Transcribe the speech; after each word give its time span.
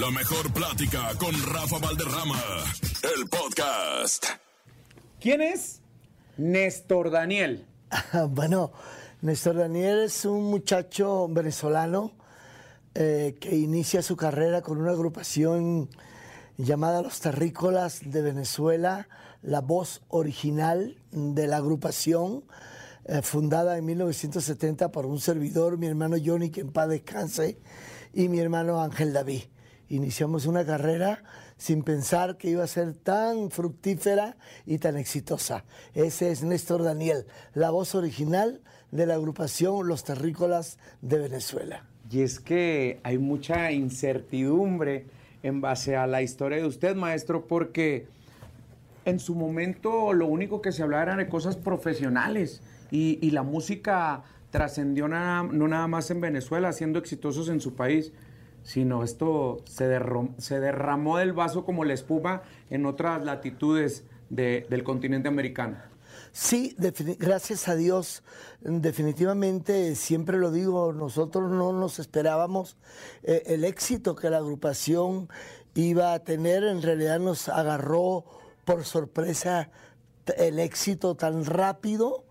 La 0.00 0.10
mejor 0.12 0.52
plática 0.52 1.10
con 1.18 1.32
Rafa 1.52 1.78
Valderrama. 1.78 2.40
El 3.02 3.28
podcast. 3.28 4.26
¿Quién 5.18 5.40
es 5.40 5.80
Néstor 6.36 7.10
Daniel? 7.10 7.66
bueno, 8.30 8.70
Néstor 9.22 9.56
Daniel 9.56 10.04
es 10.04 10.24
un 10.24 10.44
muchacho 10.44 11.26
venezolano 11.28 12.12
eh, 12.94 13.38
que 13.40 13.56
inicia 13.56 14.02
su 14.02 14.16
carrera 14.16 14.62
con 14.62 14.78
una 14.78 14.92
agrupación 14.92 15.88
llamada 16.58 17.02
Los 17.02 17.18
Terrícolas 17.20 18.00
de 18.04 18.22
Venezuela, 18.22 19.08
la 19.42 19.60
voz 19.60 20.02
original 20.08 20.96
de 21.10 21.48
la 21.48 21.56
agrupación, 21.56 22.44
eh, 23.06 23.22
fundada 23.22 23.76
en 23.78 23.86
1970 23.86 24.92
por 24.92 25.06
un 25.06 25.18
servidor, 25.18 25.76
mi 25.76 25.88
hermano 25.88 26.16
Johnny, 26.24 26.50
que 26.50 26.60
en 26.60 26.70
paz 26.70 26.88
descanse, 26.88 27.58
y 28.12 28.28
mi 28.28 28.38
hermano 28.38 28.80
Ángel 28.80 29.12
David. 29.12 29.42
Iniciamos 29.90 30.46
una 30.46 30.66
carrera 30.66 31.22
sin 31.56 31.82
pensar 31.82 32.36
que 32.36 32.50
iba 32.50 32.62
a 32.62 32.66
ser 32.66 32.92
tan 32.94 33.50
fructífera 33.50 34.36
y 34.66 34.78
tan 34.78 34.96
exitosa. 34.96 35.64
Ese 35.94 36.30
es 36.30 36.42
Néstor 36.42 36.82
Daniel, 36.82 37.26
la 37.54 37.70
voz 37.70 37.94
original 37.94 38.60
de 38.90 39.06
la 39.06 39.14
agrupación 39.14 39.88
Los 39.88 40.04
Terrícolas 40.04 40.78
de 41.00 41.18
Venezuela. 41.18 41.84
Y 42.10 42.20
es 42.20 42.38
que 42.38 43.00
hay 43.02 43.18
mucha 43.18 43.72
incertidumbre 43.72 45.06
en 45.42 45.60
base 45.60 45.96
a 45.96 46.06
la 46.06 46.22
historia 46.22 46.58
de 46.58 46.66
usted, 46.66 46.94
maestro, 46.94 47.46
porque 47.46 48.06
en 49.04 49.20
su 49.20 49.34
momento 49.34 50.12
lo 50.12 50.26
único 50.26 50.60
que 50.60 50.72
se 50.72 50.82
hablaba 50.82 51.02
era 51.02 51.16
de 51.16 51.28
cosas 51.28 51.56
profesionales 51.56 52.60
y, 52.90 53.18
y 53.22 53.30
la 53.30 53.42
música 53.42 54.22
trascendió 54.50 55.08
no 55.08 55.68
nada 55.68 55.86
más 55.86 56.10
en 56.10 56.20
Venezuela, 56.20 56.72
siendo 56.72 56.98
exitosos 56.98 57.48
en 57.48 57.60
su 57.60 57.74
país, 57.74 58.12
sino 58.62 59.02
esto 59.02 59.62
se, 59.66 59.88
derramó 59.88 61.18
del 61.18 61.32
vaso 61.32 61.64
como 61.64 61.84
la 61.84 61.94
espuma 61.94 62.42
en 62.70 62.86
otras 62.86 63.24
latitudes 63.24 64.04
de, 64.30 64.66
del 64.68 64.84
continente 64.84 65.28
americano. 65.28 65.78
Sí, 66.32 66.76
gracias 67.18 67.68
a 67.68 67.74
Dios, 67.74 68.22
definitivamente, 68.60 69.94
siempre 69.94 70.38
lo 70.38 70.50
digo, 70.50 70.92
nosotros 70.92 71.50
no 71.50 71.72
nos 71.72 71.98
esperábamos 71.98 72.76
eh, 73.22 73.42
el 73.46 73.64
éxito 73.64 74.14
que 74.14 74.30
la 74.30 74.36
agrupación 74.36 75.28
iba 75.74 76.12
a 76.12 76.20
tener, 76.20 76.64
en 76.64 76.82
realidad 76.82 77.18
nos 77.18 77.48
agarró 77.48 78.24
por 78.64 78.84
sorpresa 78.84 79.70
el 80.36 80.58
éxito 80.58 81.14
tan 81.14 81.44
rápido, 81.44 82.24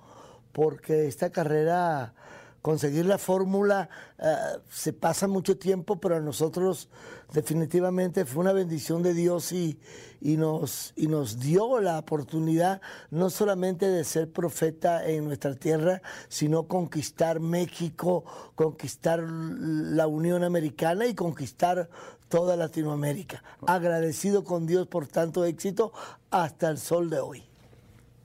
porque 0.51 1.07
esta 1.07 1.31
carrera 1.31 2.13
conseguir 2.61 3.05
la 3.05 3.17
fórmula 3.17 3.89
eh, 4.17 4.35
se 4.69 4.93
pasa 4.93 5.27
mucho 5.27 5.57
tiempo, 5.57 5.99
pero 5.99 6.17
a 6.17 6.19
nosotros 6.19 6.89
definitivamente 7.33 8.25
fue 8.25 8.41
una 8.41 8.53
bendición 8.53 9.03
de 9.03 9.13
Dios 9.13 9.51
y, 9.51 9.79
y, 10.21 10.37
nos, 10.37 10.93
y 10.95 11.07
nos 11.07 11.39
dio 11.39 11.79
la 11.79 11.99
oportunidad 11.99 12.81
no 13.11 13.29
solamente 13.29 13.87
de 13.87 14.03
ser 14.03 14.31
profeta 14.31 15.07
en 15.07 15.25
nuestra 15.25 15.55
tierra, 15.55 16.01
sino 16.29 16.67
conquistar 16.67 17.39
México, 17.39 18.23
conquistar 18.55 19.21
la 19.21 20.07
Unión 20.07 20.43
Americana 20.43 21.05
y 21.05 21.15
conquistar 21.15 21.89
toda 22.29 22.55
Latinoamérica. 22.55 23.43
Agradecido 23.65 24.43
con 24.43 24.65
Dios 24.67 24.87
por 24.87 25.07
tanto 25.07 25.45
éxito 25.45 25.93
hasta 26.29 26.69
el 26.69 26.77
sol 26.77 27.09
de 27.09 27.19
hoy. 27.19 27.43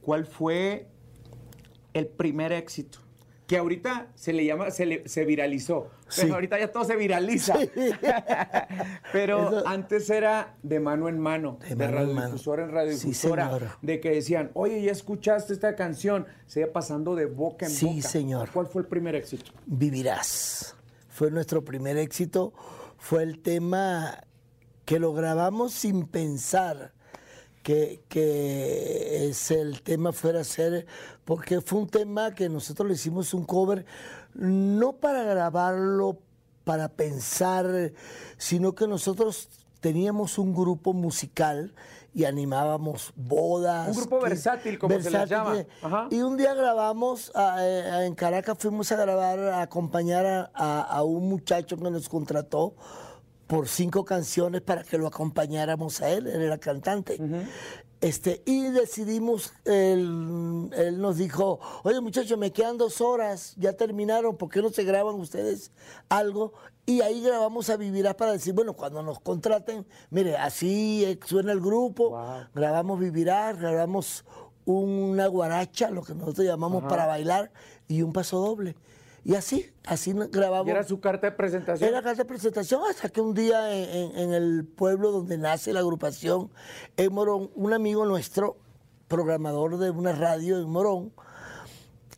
¿Cuál 0.02 0.26
fue 0.26 0.88
el 1.92 2.08
primer 2.08 2.52
éxito? 2.52 2.98
Que 3.52 3.58
ahorita 3.58 4.06
se 4.14 4.32
le 4.32 4.46
llama, 4.46 4.70
se, 4.70 5.02
se 5.04 5.26
viralizó. 5.26 5.90
Pero 6.16 6.36
ahorita 6.36 6.58
ya 6.58 6.72
todo 6.72 6.84
se 6.84 6.96
viraliza. 6.96 7.54
Pero 9.12 9.68
antes 9.68 10.08
era 10.08 10.56
de 10.62 10.80
mano 10.80 11.06
en 11.06 11.18
mano, 11.18 11.58
de, 11.68 11.74
de 11.74 11.86
radiodifusora 11.86 12.64
en 12.64 12.70
radiodifusora, 12.70 13.76
de 13.82 14.00
que 14.00 14.08
decían, 14.08 14.52
oye, 14.54 14.80
ya 14.80 14.90
escuchaste 14.90 15.52
esta 15.52 15.76
canción, 15.76 16.26
se 16.46 16.60
iba 16.60 16.72
pasando 16.72 17.14
de 17.14 17.26
boca 17.26 17.66
en 17.66 17.72
boca. 17.72 17.92
Sí, 17.92 18.00
señor. 18.00 18.48
¿Cuál 18.54 18.68
fue 18.68 18.80
el 18.80 18.88
primer 18.88 19.16
éxito? 19.16 19.52
Vivirás. 19.66 20.74
Fue 21.10 21.30
nuestro 21.30 21.62
primer 21.62 21.98
éxito. 21.98 22.54
Fue 22.96 23.22
el 23.22 23.42
tema 23.42 24.24
que 24.86 24.98
lo 24.98 25.12
grabamos 25.12 25.74
sin 25.74 26.06
pensar 26.06 26.94
que, 27.62 29.28
es 29.28 29.50
el 29.50 29.82
tema 29.82 30.12
fuera 30.12 30.40
a 30.40 30.44
ser, 30.44 30.86
porque 31.24 31.60
fue 31.60 31.80
un 31.80 31.88
tema 31.88 32.34
que 32.34 32.48
nosotros 32.48 32.88
le 32.88 32.94
hicimos 32.94 33.32
un 33.34 33.44
cover, 33.44 33.86
no 34.34 34.94
para 34.94 35.22
grabarlo, 35.22 36.18
para 36.64 36.88
pensar, 36.88 37.92
sino 38.36 38.74
que 38.74 38.86
nosotros 38.86 39.48
teníamos 39.80 40.38
un 40.38 40.54
grupo 40.54 40.92
musical 40.92 41.74
y 42.14 42.24
animábamos 42.24 43.12
bodas. 43.16 43.88
Un 43.88 43.96
grupo 43.96 44.20
versátil, 44.20 44.78
como 44.78 45.00
se 45.00 45.10
les 45.10 45.28
llama. 45.28 45.64
Y 46.10 46.20
un 46.20 46.36
día 46.36 46.54
grabamos, 46.54 47.32
en 47.34 48.14
Caracas 48.14 48.58
fuimos 48.58 48.92
a 48.92 48.96
grabar, 48.96 49.38
a 49.38 49.62
acompañar 49.62 50.50
a 50.54 51.02
un 51.02 51.28
muchacho 51.28 51.76
que 51.76 51.90
nos 51.90 52.08
contrató 52.08 52.74
por 53.52 53.68
cinco 53.68 54.06
canciones 54.06 54.62
para 54.62 54.82
que 54.82 54.96
lo 54.96 55.06
acompañáramos 55.06 56.00
a 56.00 56.08
él, 56.08 56.26
él 56.26 56.40
era 56.40 56.56
cantante. 56.56 57.20
Este, 58.00 58.42
y 58.46 58.62
decidimos, 58.70 59.52
él, 59.66 60.70
nos 60.98 61.18
dijo, 61.18 61.60
oye 61.84 62.00
muchachos, 62.00 62.38
me 62.38 62.50
quedan 62.50 62.78
dos 62.78 63.02
horas, 63.02 63.54
ya 63.58 63.74
terminaron, 63.74 64.38
¿por 64.38 64.48
qué 64.48 64.62
no 64.62 64.70
se 64.70 64.84
graban 64.84 65.16
ustedes 65.16 65.70
algo? 66.08 66.54
Y 66.86 67.02
ahí 67.02 67.20
grabamos 67.20 67.68
a 67.68 67.76
Vivirás 67.76 68.14
para 68.14 68.32
decir, 68.32 68.54
bueno, 68.54 68.72
cuando 68.72 69.02
nos 69.02 69.20
contraten, 69.20 69.86
mire, 70.08 70.38
así 70.38 71.18
suena 71.26 71.52
el 71.52 71.60
grupo, 71.60 72.18
grabamos 72.54 73.00
Vivirás, 73.00 73.60
grabamos 73.60 74.24
una 74.64 75.26
guaracha, 75.26 75.90
lo 75.90 76.02
que 76.02 76.14
nosotros 76.14 76.46
llamamos 76.46 76.84
para 76.84 77.04
bailar, 77.04 77.52
y 77.86 78.00
un 78.00 78.14
paso 78.14 78.38
doble. 78.38 78.76
Y 79.24 79.36
así, 79.36 79.70
así 79.84 80.12
grabamos. 80.32 80.68
era 80.68 80.82
su 80.82 81.00
carta 81.00 81.30
de 81.30 81.36
presentación? 81.36 81.88
Era 81.88 82.02
carta 82.02 82.22
de 82.22 82.28
presentación 82.28 82.82
hasta 82.88 83.08
que 83.08 83.20
un 83.20 83.34
día 83.34 83.72
en, 83.72 84.32
el 84.32 84.64
pueblo 84.64 85.12
donde 85.12 85.38
nace 85.38 85.72
la 85.72 85.80
agrupación, 85.80 86.50
en 86.96 87.12
Morón, 87.12 87.50
un 87.54 87.72
amigo 87.72 88.04
nuestro, 88.04 88.56
programador 89.06 89.78
de 89.78 89.90
una 89.90 90.12
radio 90.12 90.58
en 90.58 90.68
Morón, 90.68 91.12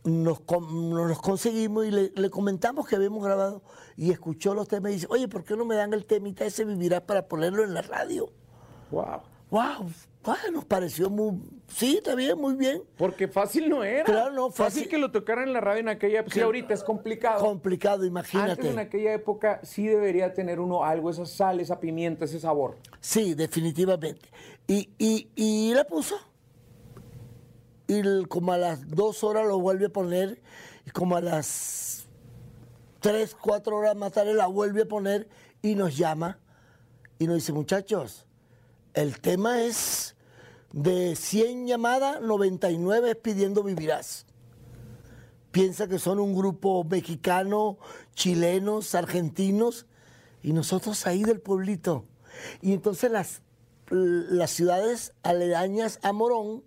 nos, 0.03 0.41
nos 0.49 1.21
conseguimos 1.21 1.85
y 1.85 1.91
le, 1.91 2.29
comentamos 2.29 2.87
que 2.87 2.95
habíamos 2.95 3.23
grabado 3.23 3.61
y 3.97 4.11
escuchó 4.11 4.53
los 4.55 4.67
temas 4.67 4.91
y 4.91 4.95
dice, 4.95 5.07
oye, 5.09 5.27
¿por 5.27 5.43
qué 5.43 5.55
no 5.55 5.65
me 5.65 5.75
dan 5.75 5.93
el 5.93 6.05
temita 6.05 6.45
ese 6.45 6.65
Vivirás 6.65 7.01
para 7.01 7.27
ponerlo 7.27 7.63
en 7.63 7.73
la 7.73 7.81
radio? 7.81 8.31
¡Wow! 8.91 9.21
¡Wow! 9.51 9.91
Nos 10.51 10.65
pareció 10.65 11.09
muy. 11.09 11.39
Sí, 11.67 11.97
está 11.97 12.15
bien, 12.15 12.37
muy 12.37 12.55
bien. 12.55 12.81
Porque 12.97 13.27
fácil 13.27 13.69
no 13.69 13.83
era. 13.83 14.03
Claro, 14.03 14.31
no, 14.31 14.49
fácil. 14.49 14.87
que 14.87 14.97
lo 14.97 15.11
tocaran 15.11 15.47
en 15.47 15.53
la 15.53 15.61
radio 15.61 15.81
en 15.81 15.89
aquella 15.89 16.21
época. 16.21 16.33
Sí, 16.33 16.41
ahorita 16.41 16.73
es 16.73 16.83
complicado. 16.83 17.39
Complicado, 17.39 18.05
imagínate. 18.05 18.51
Antes 18.51 18.65
en 18.65 18.79
aquella 18.79 19.13
época 19.13 19.59
sí 19.63 19.85
debería 19.87 20.33
tener 20.33 20.59
uno 20.59 20.83
algo, 20.83 21.09
esa 21.09 21.25
sal, 21.25 21.59
esa 21.59 21.79
pimienta, 21.79 22.25
ese 22.25 22.39
sabor. 22.39 22.77
Sí, 22.99 23.33
definitivamente. 23.33 24.29
Y, 24.67 24.89
y, 24.97 25.29
y 25.35 25.73
la 25.73 25.83
puso. 25.85 26.15
Y 27.87 28.25
como 28.25 28.53
a 28.53 28.57
las 28.57 28.89
dos 28.89 29.23
horas 29.23 29.45
lo 29.45 29.59
vuelve 29.59 29.87
a 29.87 29.89
poner. 29.89 30.41
Y 30.87 30.89
como 30.89 31.17
a 31.17 31.21
las 31.21 32.07
tres, 32.99 33.35
cuatro 33.39 33.77
horas 33.77 33.95
más 33.95 34.11
tarde 34.11 34.33
la 34.33 34.47
vuelve 34.47 34.83
a 34.83 34.87
poner. 34.87 35.27
Y 35.61 35.75
nos 35.75 35.95
llama. 35.95 36.39
Y 37.19 37.27
nos 37.27 37.35
dice, 37.35 37.53
muchachos, 37.53 38.25
el 38.93 39.19
tema 39.21 39.61
es 39.61 40.14
de 40.75 41.15
100 41.15 41.67
llamadas, 41.67 42.21
99 42.21 43.15
pidiendo 43.15 43.63
vivirás. 43.63 44.25
Piensa 45.51 45.87
que 45.87 45.99
son 45.99 46.19
un 46.19 46.35
grupo 46.35 46.83
mexicano, 46.83 47.77
chilenos, 48.13 48.93
argentinos, 48.93 49.85
y 50.43 50.51
nosotros 50.51 51.07
ahí 51.07 51.23
del 51.23 51.39
pueblito. 51.39 52.03
Y 52.61 52.73
entonces 52.73 53.09
las, 53.09 53.41
las 53.89 54.51
ciudades 54.51 55.13
aledañas 55.23 55.97
a 56.03 56.11
Morón 56.11 56.63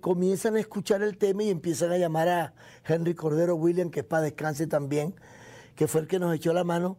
comienzan 0.00 0.54
a 0.54 0.60
escuchar 0.60 1.02
el 1.02 1.18
tema 1.18 1.42
y 1.42 1.50
empiezan 1.50 1.90
a 1.90 1.98
llamar 1.98 2.28
a 2.28 2.54
Henry 2.86 3.14
Cordero 3.14 3.56
William, 3.56 3.90
que 3.90 4.00
es 4.00 4.06
para 4.06 4.22
descanse 4.22 4.68
también, 4.68 5.16
que 5.74 5.88
fue 5.88 6.02
el 6.02 6.06
que 6.06 6.20
nos 6.20 6.32
echó 6.32 6.52
la 6.52 6.62
mano 6.62 6.96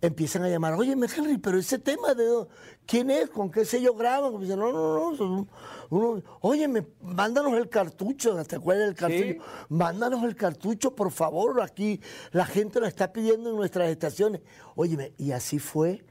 empiezan 0.00 0.42
a 0.42 0.48
llamar, 0.48 0.74
oye, 0.74 0.92
Henry, 0.92 1.38
pero 1.38 1.58
ese 1.58 1.78
tema 1.78 2.14
de 2.14 2.46
quién 2.86 3.10
es, 3.10 3.30
con 3.30 3.50
qué 3.50 3.64
sello 3.64 3.94
graban. 3.94 4.38
dicen, 4.40 4.58
no, 4.58 4.72
no, 4.72 5.12
no, 5.12 5.48
uno, 5.90 6.22
oye, 6.40 6.68
mándanos 7.00 7.54
el 7.54 7.68
cartucho, 7.68 8.42
¿te 8.44 8.56
acuerdas 8.56 8.86
del 8.86 8.94
cartucho? 8.94 9.44
Mándanos 9.68 10.22
el 10.24 10.36
cartucho, 10.36 10.94
por 10.94 11.10
favor, 11.10 11.60
aquí 11.62 12.00
la 12.32 12.46
gente 12.46 12.80
lo 12.80 12.86
está 12.86 13.12
pidiendo 13.12 13.50
en 13.50 13.56
nuestras 13.56 13.88
estaciones. 13.88 14.42
Óyeme, 14.74 15.12
y 15.16 15.32
así 15.32 15.58
fue 15.58 16.04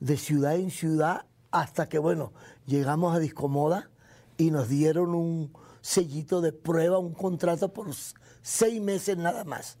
de 0.00 0.16
ciudad 0.16 0.56
en 0.56 0.70
ciudad 0.70 1.26
hasta 1.50 1.88
que, 1.88 1.98
bueno, 1.98 2.32
llegamos 2.66 3.14
a 3.14 3.18
Discomoda 3.18 3.90
y 4.36 4.50
nos 4.50 4.68
dieron 4.68 5.14
un 5.14 5.52
sellito 5.80 6.40
de 6.40 6.52
prueba, 6.52 6.98
un 6.98 7.14
contrato 7.14 7.72
por 7.72 7.88
seis 8.42 8.80
meses 8.80 9.16
nada 9.16 9.44
más. 9.44 9.78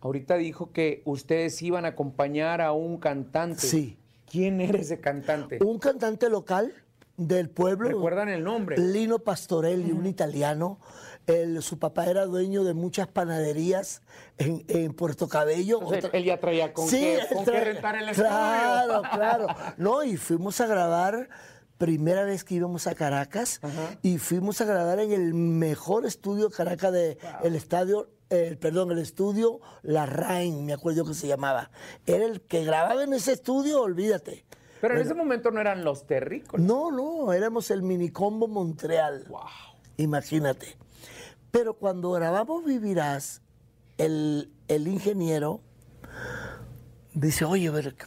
Ahorita 0.00 0.36
dijo 0.36 0.72
que 0.72 1.02
ustedes 1.04 1.60
iban 1.62 1.84
a 1.84 1.88
acompañar 1.88 2.60
a 2.60 2.72
un 2.72 2.98
cantante. 2.98 3.60
Sí. 3.66 3.98
¿Quién 4.30 4.60
era 4.60 4.78
ese 4.78 5.00
cantante? 5.00 5.58
Un 5.64 5.78
cantante 5.78 6.28
local 6.28 6.72
del 7.16 7.48
pueblo. 7.48 7.88
¿Recuerdan 7.88 8.28
el 8.28 8.44
nombre? 8.44 8.76
Lino 8.78 9.18
Pastorelli, 9.20 9.92
un 9.92 10.06
italiano. 10.06 10.78
El- 11.26 11.62
su 11.62 11.78
papá 11.78 12.06
era 12.06 12.26
dueño 12.26 12.62
de 12.62 12.74
muchas 12.74 13.08
panaderías 13.08 14.02
en, 14.38 14.64
en 14.68 14.92
Puerto 14.92 15.28
Cabello. 15.28 15.80
Entonces, 15.82 16.10
él 16.12 16.24
ya 16.24 16.38
traía 16.38 16.72
con 16.72 16.88
qué- 16.88 17.14
él 17.20 17.26
con 17.32 17.44
qué 17.44 17.60
rentar 17.64 17.96
el 17.96 18.08
estudio. 18.10 18.28
Claro, 18.28 19.02
claro. 19.12 19.46
No, 19.76 20.04
y 20.04 20.16
fuimos 20.16 20.60
a 20.60 20.66
grabar, 20.66 21.28
primera 21.78 22.24
vez 22.24 22.44
que 22.44 22.54
íbamos 22.56 22.86
a 22.86 22.94
Caracas, 22.94 23.60
y 24.02 24.18
fuimos 24.18 24.60
a 24.60 24.66
grabar 24.66 24.98
en 25.00 25.12
el 25.12 25.34
mejor 25.34 26.04
estudio 26.06 26.48
de 26.48 26.54
Caracas 26.54 26.92
de 26.92 27.18
el 27.42 27.54
estadio, 27.56 28.08
el, 28.30 28.58
perdón, 28.58 28.90
el 28.92 28.98
estudio 28.98 29.60
La 29.82 30.06
Rain, 30.06 30.64
me 30.64 30.72
acuerdo 30.72 31.04
que 31.04 31.14
se 31.14 31.28
llamaba. 31.28 31.70
Era 32.06 32.24
el 32.24 32.40
que 32.40 32.64
grababa 32.64 33.04
en 33.04 33.12
ese 33.12 33.32
estudio, 33.32 33.82
olvídate. 33.82 34.44
Pero 34.80 34.94
en 34.94 35.00
ese 35.00 35.14
momento 35.14 35.50
no 35.50 35.60
eran 35.60 35.84
los 35.84 36.06
terrícolas. 36.06 36.64
No, 36.64 36.90
no, 36.90 37.32
éramos 37.32 37.70
el 37.70 37.82
Minicombo 37.82 38.46
Montreal. 38.46 39.24
Wow. 39.28 39.40
Imagínate. 39.96 40.76
Pero 41.50 41.74
cuando 41.74 42.12
grabamos 42.12 42.64
Vivirás, 42.64 43.40
el, 43.96 44.52
el 44.68 44.88
ingeniero 44.88 45.60
dice, 47.14 47.44
oye, 47.46 47.70
pero 47.72 47.96
qué, 47.96 48.06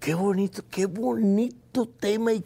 qué 0.00 0.14
bonito, 0.14 0.62
qué 0.70 0.86
bonito 0.86 1.88
tema. 1.88 2.34
Y 2.34 2.44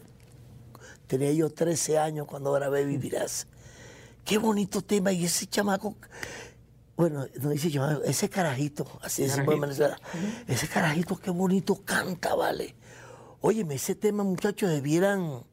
tenía 1.07 1.33
yo 1.33 1.49
13 1.49 1.99
años 1.99 2.27
cuando 2.27 2.53
grabé 2.53 2.85
Vivirás. 2.85 3.47
Qué 4.23 4.37
bonito 4.37 4.81
tema. 4.81 5.11
Y 5.11 5.25
ese 5.25 5.47
chamaco, 5.47 5.95
bueno, 6.99 7.25
no 7.41 7.51
dice 7.51 7.71
chamaco, 7.71 8.03
ese 8.03 8.29
carajito, 8.29 8.85
así 9.01 9.23
decimos 9.23 9.53
en. 9.53 9.61
Venezuela, 9.61 9.97
ese 10.47 10.67
carajito 10.67 11.15
qué 11.15 11.31
bonito 11.31 11.81
canta, 11.85 12.35
vale. 12.35 12.75
Óyeme, 13.39 13.75
ese 13.75 13.95
tema, 13.95 14.25
muchachos, 14.25 14.69
debieran 14.69 15.45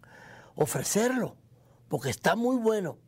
ofrecerlo, 0.56 1.37
porque 1.87 2.10
está 2.10 2.34
muy 2.34 2.56
bueno. 2.56 2.98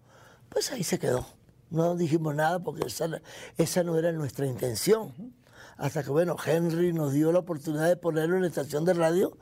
Pues 0.50 0.70
ahí 0.70 0.84
se 0.84 1.00
quedó. 1.00 1.26
No 1.68 1.96
dijimos 1.96 2.32
nada 2.32 2.60
porque 2.60 2.86
esa, 2.86 3.08
esa 3.56 3.82
no 3.82 3.98
era 3.98 4.12
nuestra 4.12 4.46
intención. 4.46 5.34
Hasta 5.76 6.04
que, 6.04 6.10
bueno, 6.10 6.36
Henry 6.46 6.92
nos 6.92 7.12
dio 7.14 7.32
la 7.32 7.40
oportunidad 7.40 7.88
de 7.88 7.96
ponerlo 7.96 8.36
en 8.36 8.42
la 8.42 8.48
estación 8.48 8.84
de 8.84 8.94
radio 8.94 9.36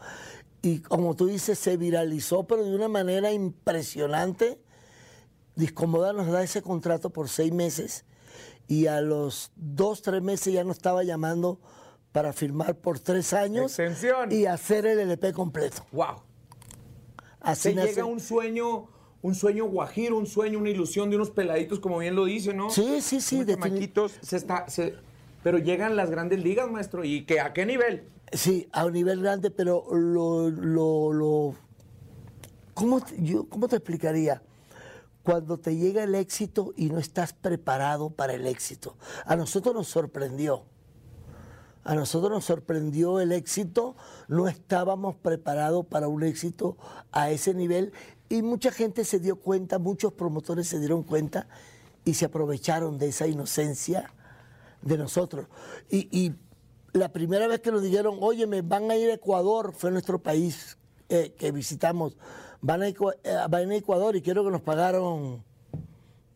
y, 0.62 0.78
como 0.78 1.14
tú 1.14 1.26
dices, 1.26 1.58
se 1.58 1.76
viralizó, 1.76 2.46
pero 2.46 2.64
de 2.64 2.74
una 2.74 2.88
manera 2.88 3.30
impresionante. 3.30 4.58
Discomoda 5.54 6.14
nos 6.14 6.28
da 6.28 6.42
ese 6.42 6.62
contrato 6.62 7.10
por 7.10 7.28
seis 7.28 7.52
meses 7.52 8.06
y 8.68 8.86
a 8.86 9.00
los 9.00 9.52
dos, 9.56 10.02
tres 10.02 10.22
meses 10.22 10.52
ya 10.52 10.64
nos 10.64 10.76
estaba 10.76 11.02
llamando 11.04 11.60
para 12.12 12.32
firmar 12.32 12.76
por 12.76 12.98
tres 12.98 13.32
años 13.32 13.78
Extensión. 13.78 14.32
y 14.32 14.46
hacer 14.46 14.86
el 14.86 14.98
LP 15.00 15.32
completo. 15.32 15.84
Wow. 15.92 16.22
Así 17.40 17.70
Se 17.70 17.74
nace- 17.74 17.88
llega 17.88 18.04
un 18.06 18.20
sueño, 18.20 18.88
un 19.22 19.34
sueño 19.34 19.66
guajiro, 19.66 20.16
un 20.18 20.26
sueño, 20.26 20.58
una 20.58 20.70
ilusión 20.70 21.10
de 21.10 21.16
unos 21.16 21.30
peladitos, 21.30 21.78
como 21.80 21.98
bien 21.98 22.16
lo 22.16 22.24
dice, 22.24 22.52
¿no? 22.54 22.70
Sí, 22.70 23.00
sí, 23.02 23.20
sí, 23.20 23.40
defini- 23.44 23.62
chamaquitos, 23.62 24.12
se 24.22 24.36
está, 24.36 24.68
se- 24.68 24.94
pero 25.42 25.58
llegan 25.58 25.94
las 25.94 26.10
grandes 26.10 26.42
ligas, 26.42 26.70
maestro, 26.70 27.04
¿y 27.04 27.24
que 27.24 27.38
a 27.40 27.52
qué 27.52 27.66
nivel? 27.66 28.08
Sí, 28.32 28.68
a 28.72 28.84
un 28.86 28.92
nivel 28.94 29.20
grande, 29.22 29.50
pero 29.52 29.84
lo... 29.92 30.50
lo, 30.50 31.12
lo- 31.12 31.54
¿cómo, 32.74 33.00
yo, 33.18 33.48
¿Cómo 33.48 33.68
te 33.68 33.76
explicaría? 33.76 34.42
Cuando 35.26 35.58
te 35.58 35.74
llega 35.74 36.04
el 36.04 36.14
éxito 36.14 36.72
y 36.76 36.88
no 36.88 37.00
estás 37.00 37.32
preparado 37.32 38.10
para 38.10 38.34
el 38.34 38.46
éxito. 38.46 38.96
A 39.24 39.34
nosotros 39.34 39.74
nos 39.74 39.88
sorprendió. 39.88 40.62
A 41.82 41.96
nosotros 41.96 42.30
nos 42.30 42.44
sorprendió 42.44 43.18
el 43.18 43.32
éxito, 43.32 43.96
no 44.28 44.46
estábamos 44.46 45.16
preparados 45.16 45.84
para 45.86 46.06
un 46.06 46.22
éxito 46.22 46.76
a 47.10 47.32
ese 47.32 47.54
nivel 47.54 47.92
y 48.28 48.42
mucha 48.42 48.70
gente 48.70 49.04
se 49.04 49.18
dio 49.18 49.40
cuenta, 49.40 49.80
muchos 49.80 50.12
promotores 50.12 50.68
se 50.68 50.78
dieron 50.78 51.02
cuenta 51.02 51.48
y 52.04 52.14
se 52.14 52.26
aprovecharon 52.26 52.96
de 52.96 53.08
esa 53.08 53.26
inocencia 53.26 54.14
de 54.80 54.96
nosotros. 54.96 55.48
Y, 55.90 56.34
la 56.92 57.12
primera 57.12 57.46
vez 57.46 57.60
que 57.60 57.72
nos 57.72 57.82
dijeron, 57.82 58.16
oye, 58.20 58.46
me 58.46 58.62
van 58.62 58.90
a 58.90 58.96
ir 58.96 59.10
a 59.10 59.14
Ecuador, 59.14 59.74
fue 59.76 59.90
nuestro 59.90 60.18
país 60.18 60.78
eh, 61.10 61.34
que 61.36 61.52
visitamos, 61.52 62.16
van 62.60 62.82
a, 62.82 62.88
eh, 62.88 62.96
van 63.48 63.70
a 63.70 63.76
Ecuador 63.76 64.16
y 64.16 64.22
quiero 64.22 64.44
que 64.44 64.50
nos 64.50 64.60
pagaron, 64.60 65.44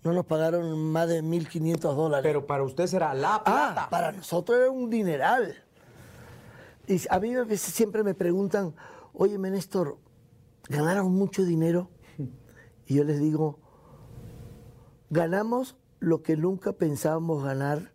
no 0.03 0.13
nos 0.13 0.27
pagaron 0.27 0.79
más 0.91 1.09
de 1.09 1.23
1.500 1.23 1.95
dólares. 1.95 2.23
Pero 2.23 2.47
para 2.47 2.63
usted 2.63 2.87
será 2.87 3.15
la 3.15 3.43
plata. 3.45 3.85
Ah, 3.85 3.91
para 3.91 4.13
nosotros 4.13 4.59
era 4.59 4.71
un 4.71 4.91
dineral. 4.91 5.55
Y 6.87 7.01
a 7.09 7.21
mí 7.21 7.35
a 7.35 7.45
veces 7.45 7.73
siempre 7.73 8.03
me 8.03 8.15
preguntan, 8.15 8.75
oye, 9.13 9.39
Néstor, 9.39 9.99
¿ganaron 10.69 11.13
mucho 11.13 11.45
dinero? 11.45 11.91
Y 12.87 12.95
yo 12.95 13.05
les 13.05 13.21
digo, 13.21 13.61
ganamos 15.11 15.77
lo 16.01 16.23
que 16.23 16.37
nunca 16.37 16.73
pensábamos 16.73 17.45
ganar, 17.45 17.93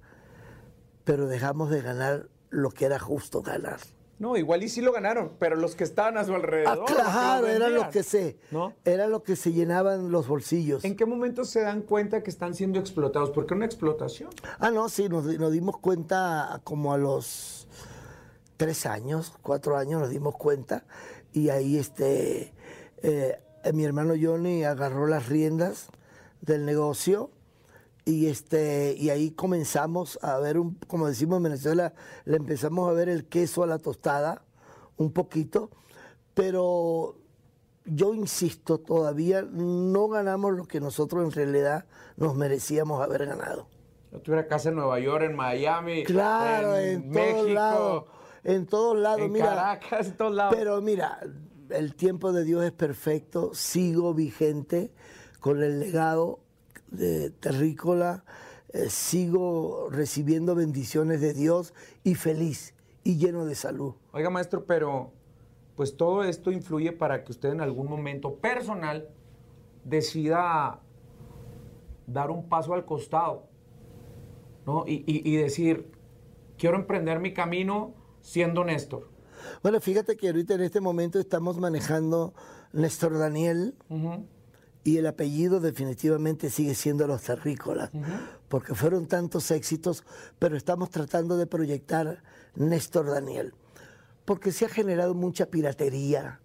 pero 1.04 1.27
dejamos 1.27 1.69
de 1.69 1.81
ganar 1.81 2.30
lo 2.50 2.72
que 2.72 2.86
era 2.86 2.98
justo 2.98 3.42
ganar. 3.42 3.80
No, 4.17 4.38
igual 4.38 4.63
y 4.63 4.69
sí 4.69 4.79
lo 4.81 4.94
ganaron, 4.94 5.33
pero 5.39 5.56
los 5.57 5.75
que 5.75 5.83
estaban 5.83 6.17
a 6.17 6.23
su 6.23 6.31
Ah, 6.33 6.38
alrededor. 6.38 6.85
que 6.85 6.94
claro, 6.94 7.47
era 7.47 7.89
que 7.89 8.01
se, 8.03 8.38
¿No? 8.50 8.73
era 8.85 9.07
lo 9.07 9.23
que 9.23 9.35
se 9.35 9.51
llenaban 9.51 10.09
los 10.12 10.27
bolsillos. 10.27 10.85
¿En 10.85 10.95
qué 10.95 11.06
momento 11.06 11.44
se 11.44 11.62
dan 11.62 11.81
cuenta 11.81 12.23
que 12.23 12.29
están 12.29 12.53
siendo 12.56 12.79
explotados? 12.79 13.31
Porque 13.31 13.53
una 13.53 13.65
explotación. 13.65 14.29
Ah, 14.59 14.71
no, 14.71 14.88
sí, 14.88 15.09
nos 15.09 15.51
dimos 15.51 15.77
cuenta 15.79 16.62
como 16.63 16.94
a 16.94 16.97
los 16.97 17.67
tres 18.57 18.85
años, 18.85 19.33
cuatro 19.41 19.75
años 19.75 20.00
nos 20.00 20.09
dimos 20.09 20.35
cuenta 20.35 20.85
y 21.33 21.50
ahí 21.50 21.77
este, 21.77 22.53
eh, 23.03 23.38
mi 23.73 23.83
hermano 23.83 24.13
Johnny 24.19 24.63
agarró 24.63 25.07
las 25.07 25.27
riendas 25.27 25.88
del 26.39 26.65
negocio 26.65 27.31
y 28.05 28.27
este 28.27 28.95
y 28.97 29.09
ahí 29.09 29.31
comenzamos 29.31 30.19
a 30.21 30.37
ver 30.37 30.59
un 30.59 30.75
como 30.87 31.07
decimos 31.07 31.37
en 31.37 31.43
Venezuela 31.43 31.93
le 32.25 32.37
empezamos 32.37 32.87
a 32.87 32.93
ver 32.93 33.09
el 33.09 33.25
queso 33.25 33.63
a 33.63 33.67
la 33.67 33.79
tostada 33.79 34.43
un 34.95 35.11
poquito 35.11 35.71
pero 36.35 37.17
yo 37.85 38.13
insisto 38.13 38.79
todavía 38.79 39.41
no 39.41 40.07
ganamos 40.07 40.53
lo 40.53 40.65
que 40.65 40.79
nosotros 40.79 41.23
en 41.23 41.31
realidad 41.31 41.85
nos 42.15 42.35
merecíamos 42.35 43.01
haber 43.01 43.25
ganado 43.25 43.67
Yo 44.11 44.19
tuviera 44.21 44.47
casa 44.47 44.69
en 44.69 44.75
Nueva 44.75 44.99
York, 44.99 45.23
en 45.23 45.35
Miami. 45.35 46.03
Claro, 46.03 46.77
en, 46.77 47.11
todos 47.11 47.49
lados. 47.49 48.05
En 48.43 48.65
todos 48.65 48.97
lados, 48.97 49.21
en 49.21 49.31
mira. 49.31 49.47
Caracas, 49.47 50.07
en 50.07 50.17
todos 50.17 50.33
lados. 50.33 50.55
Pero 50.57 50.81
mira, 50.81 51.19
el 51.69 51.95
tiempo 51.95 52.31
de 52.31 52.43
Dios 52.43 52.63
es 52.63 52.71
perfecto. 52.71 53.51
Sigo 53.53 54.13
vigente 54.13 54.91
con 55.39 55.62
el 55.62 55.79
legado 55.79 56.44
de 56.95 57.29
Terrícola. 57.31 58.23
eh, 58.73 58.89
sigo 58.89 59.87
recibiendo 59.89 60.53
bendiciones 60.55 61.21
de 61.21 61.33
Dios 61.33 61.73
y 62.03 62.15
feliz 62.15 62.73
y 63.05 63.17
lleno 63.17 63.45
de 63.45 63.55
salud. 63.55 63.93
Oiga, 64.11 64.29
maestro, 64.29 64.65
pero 64.65 65.13
pues 65.77 65.95
todo 65.95 66.23
esto 66.23 66.51
influye 66.51 66.91
para 66.91 67.23
que 67.23 67.31
usted 67.31 67.49
en 67.49 67.61
algún 67.61 67.87
momento 67.87 68.35
personal 68.35 69.07
decida 69.85 70.81
dar 72.07 72.31
un 72.31 72.49
paso 72.49 72.73
al 72.73 72.85
costado, 72.85 73.47
¿no? 74.65 74.83
Y, 74.87 75.03
y- 75.07 75.21
y 75.29 75.37
decir, 75.37 75.89
quiero 76.57 76.75
emprender 76.77 77.19
mi 77.19 77.33
camino 77.33 77.93
siendo 78.21 78.63
Néstor. 78.65 79.09
Bueno, 79.61 79.79
fíjate 79.79 80.17
que 80.17 80.27
ahorita 80.27 80.55
en 80.55 80.61
este 80.61 80.81
momento 80.81 81.19
estamos 81.19 81.57
manejando 81.59 82.33
Néstor 82.73 83.17
Daniel. 83.17 83.75
Y 84.86 85.00
el 85.00 85.08
apellido 85.08 85.60
definitivamente 85.60 86.51
sigue 86.51 86.75
siendo 86.75 87.08
los 87.08 87.24
terrícolas, 87.24 87.89
porque 88.48 88.75
fueron 88.75 89.08
tantos 89.08 89.50
éxitos, 89.50 90.04
pero 90.38 90.56
estamos 90.56 90.92
tratando 90.92 91.38
de 91.38 91.48
proyectar 91.48 92.22
Néstor 92.54 93.08
Daniel, 93.08 93.56
porque 94.25 94.51
se 94.51 94.65
ha 94.65 94.70
generado 94.70 95.15
mucha 95.15 95.48
piratería. 95.48 96.39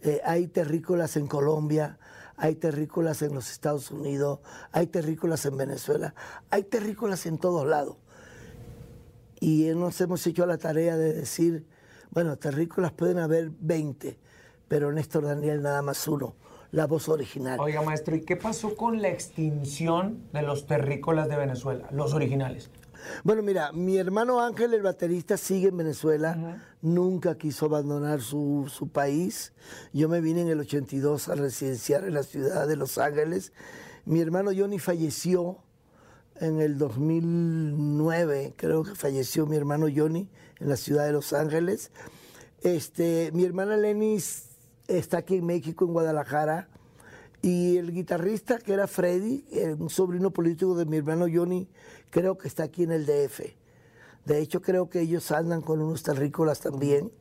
Eh, 0.00 0.22
hay 0.24 0.46
terrícolas 0.46 1.18
en 1.18 1.26
Colombia, 1.26 1.98
hay 2.38 2.54
terrícolas 2.54 3.20
en 3.20 3.34
los 3.34 3.50
Estados 3.50 3.90
Unidos, 3.90 4.40
hay 4.72 4.86
terrícolas 4.86 5.44
en 5.44 5.58
Venezuela, 5.58 6.14
hay 6.48 6.64
terrícolas 6.64 7.26
en 7.26 7.36
todos 7.36 7.66
lados. 7.66 7.98
Y 9.38 9.66
nos 9.74 10.00
hemos 10.00 10.26
hecho 10.26 10.46
la 10.46 10.56
tarea 10.56 10.96
de 10.96 11.12
decir, 11.12 11.66
bueno, 12.10 12.38
terrícolas 12.38 12.92
pueden 12.92 13.18
haber 13.18 13.50
20, 13.50 14.18
pero 14.66 14.90
Néstor 14.92 15.24
Daniel 15.24 15.60
nada 15.60 15.82
más 15.82 16.08
uno, 16.08 16.36
la 16.76 16.86
voz 16.86 17.08
original. 17.08 17.58
Oiga, 17.58 17.80
maestro, 17.80 18.14
¿y 18.14 18.20
qué 18.20 18.36
pasó 18.36 18.76
con 18.76 19.00
la 19.00 19.08
extinción 19.08 20.28
de 20.34 20.42
los 20.42 20.66
terrícolas 20.66 21.26
de 21.26 21.36
Venezuela, 21.36 21.88
los 21.90 22.12
originales? 22.12 22.68
Bueno, 23.24 23.42
mira, 23.42 23.72
mi 23.72 23.96
hermano 23.96 24.42
Ángel, 24.42 24.74
el 24.74 24.82
baterista, 24.82 25.38
sigue 25.38 25.68
en 25.68 25.78
Venezuela. 25.78 26.62
Nunca 26.82 27.38
quiso 27.38 27.64
abandonar 27.64 28.20
su, 28.20 28.70
su 28.70 28.88
país. 28.88 29.54
Yo 29.94 30.10
me 30.10 30.20
vine 30.20 30.42
en 30.42 30.48
el 30.48 30.60
82 30.60 31.30
a 31.30 31.34
residenciar 31.36 32.04
en 32.04 32.12
la 32.12 32.22
ciudad 32.22 32.68
de 32.68 32.76
Los 32.76 32.98
Ángeles. 32.98 33.54
Mi 34.04 34.20
hermano 34.20 34.50
Johnny 34.54 34.78
falleció 34.78 35.56
en 36.40 36.60
el 36.60 36.76
2009, 36.76 38.52
creo 38.54 38.82
que 38.82 38.94
falleció 38.94 39.46
mi 39.46 39.56
hermano 39.56 39.86
Johnny 39.94 40.28
en 40.60 40.68
la 40.68 40.76
ciudad 40.76 41.06
de 41.06 41.12
Los 41.12 41.32
Ángeles. 41.32 41.90
Este, 42.60 43.30
mi 43.32 43.44
hermana 43.44 43.78
Lenis 43.78 44.55
está 44.88 45.18
aquí 45.18 45.36
en 45.36 45.46
México, 45.46 45.84
en 45.84 45.92
Guadalajara. 45.92 46.68
Y 47.42 47.76
el 47.76 47.92
guitarrista, 47.92 48.58
que 48.58 48.72
era 48.72 48.86
Freddy, 48.86 49.44
eh, 49.52 49.76
un 49.78 49.90
sobrino 49.90 50.30
político 50.30 50.74
de 50.74 50.86
mi 50.86 50.96
hermano 50.96 51.26
Johnny, 51.32 51.68
creo 52.10 52.38
que 52.38 52.48
está 52.48 52.64
aquí 52.64 52.82
en 52.82 52.92
el 52.92 53.06
DF. 53.06 53.40
De 54.24 54.40
hecho, 54.40 54.60
creo 54.60 54.88
que 54.88 55.00
ellos 55.00 55.30
andan 55.30 55.62
con 55.62 55.80
unos 55.80 56.02
terrícolas 56.02 56.60
también. 56.60 57.12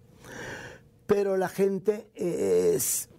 Pero 1.05 1.37
la 1.37 1.49
gente 1.49 2.09
es, 2.15 3.09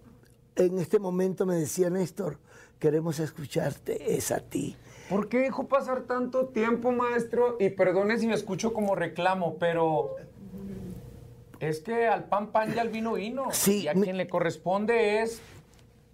en 0.55 0.79
este 0.79 0.99
momento 0.99 1.45
me 1.45 1.55
decía, 1.55 1.89
Néstor, 1.89 2.37
queremos 2.79 3.19
escucharte, 3.19 4.17
es 4.17 4.31
a 4.31 4.39
ti. 4.41 4.75
¿Por 5.09 5.29
qué 5.29 5.37
dejó 5.39 5.69
pasar 5.69 6.01
tanto 6.01 6.47
tiempo, 6.47 6.91
maestro? 6.91 7.55
Y 7.59 7.69
perdone 7.69 8.19
si 8.19 8.27
me 8.27 8.33
escucho 8.33 8.73
como 8.73 8.93
reclamo, 8.93 9.57
pero 9.57 10.15
es 11.59 11.79
que 11.81 12.07
al 12.07 12.25
pan 12.25 12.51
pan 12.51 12.73
y 12.75 12.79
al 12.79 12.89
vino 12.89 13.13
vino. 13.13 13.47
Sí, 13.51 13.83
y 13.83 13.87
a 13.87 13.93
mi- 13.93 14.03
quien 14.03 14.17
le 14.17 14.27
corresponde 14.27 15.21
es 15.21 15.39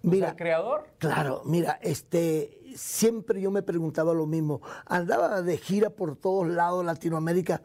pues, 0.02 0.14
Mira, 0.16 0.30
al 0.30 0.36
creador. 0.36 0.86
Claro, 0.98 1.42
mira, 1.46 1.78
este, 1.82 2.60
siempre 2.76 3.40
yo 3.40 3.50
me 3.50 3.62
preguntaba 3.62 4.12
lo 4.12 4.26
mismo. 4.26 4.60
Andaba 4.86 5.40
de 5.42 5.56
gira 5.56 5.90
por 5.90 6.16
todos 6.16 6.46
lados, 6.48 6.84
Latinoamérica, 6.84 7.62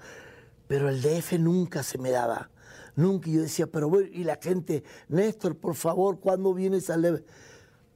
pero 0.67 0.87
el 0.89 1.01
DF 1.01 1.33
nunca 1.39 1.83
se 1.83 1.97
me 1.97 2.11
daba. 2.11 2.49
Nunca. 2.95 3.29
Y 3.29 3.33
yo 3.33 3.41
decía, 3.41 3.67
pero 3.67 3.89
bueno, 3.89 4.07
y 4.11 4.23
la 4.23 4.37
gente, 4.41 4.83
Néstor, 5.09 5.55
por 5.57 5.75
favor, 5.75 6.19
¿cuándo 6.19 6.53
vienes 6.53 6.89
a 6.89 6.97
leer? 6.97 7.23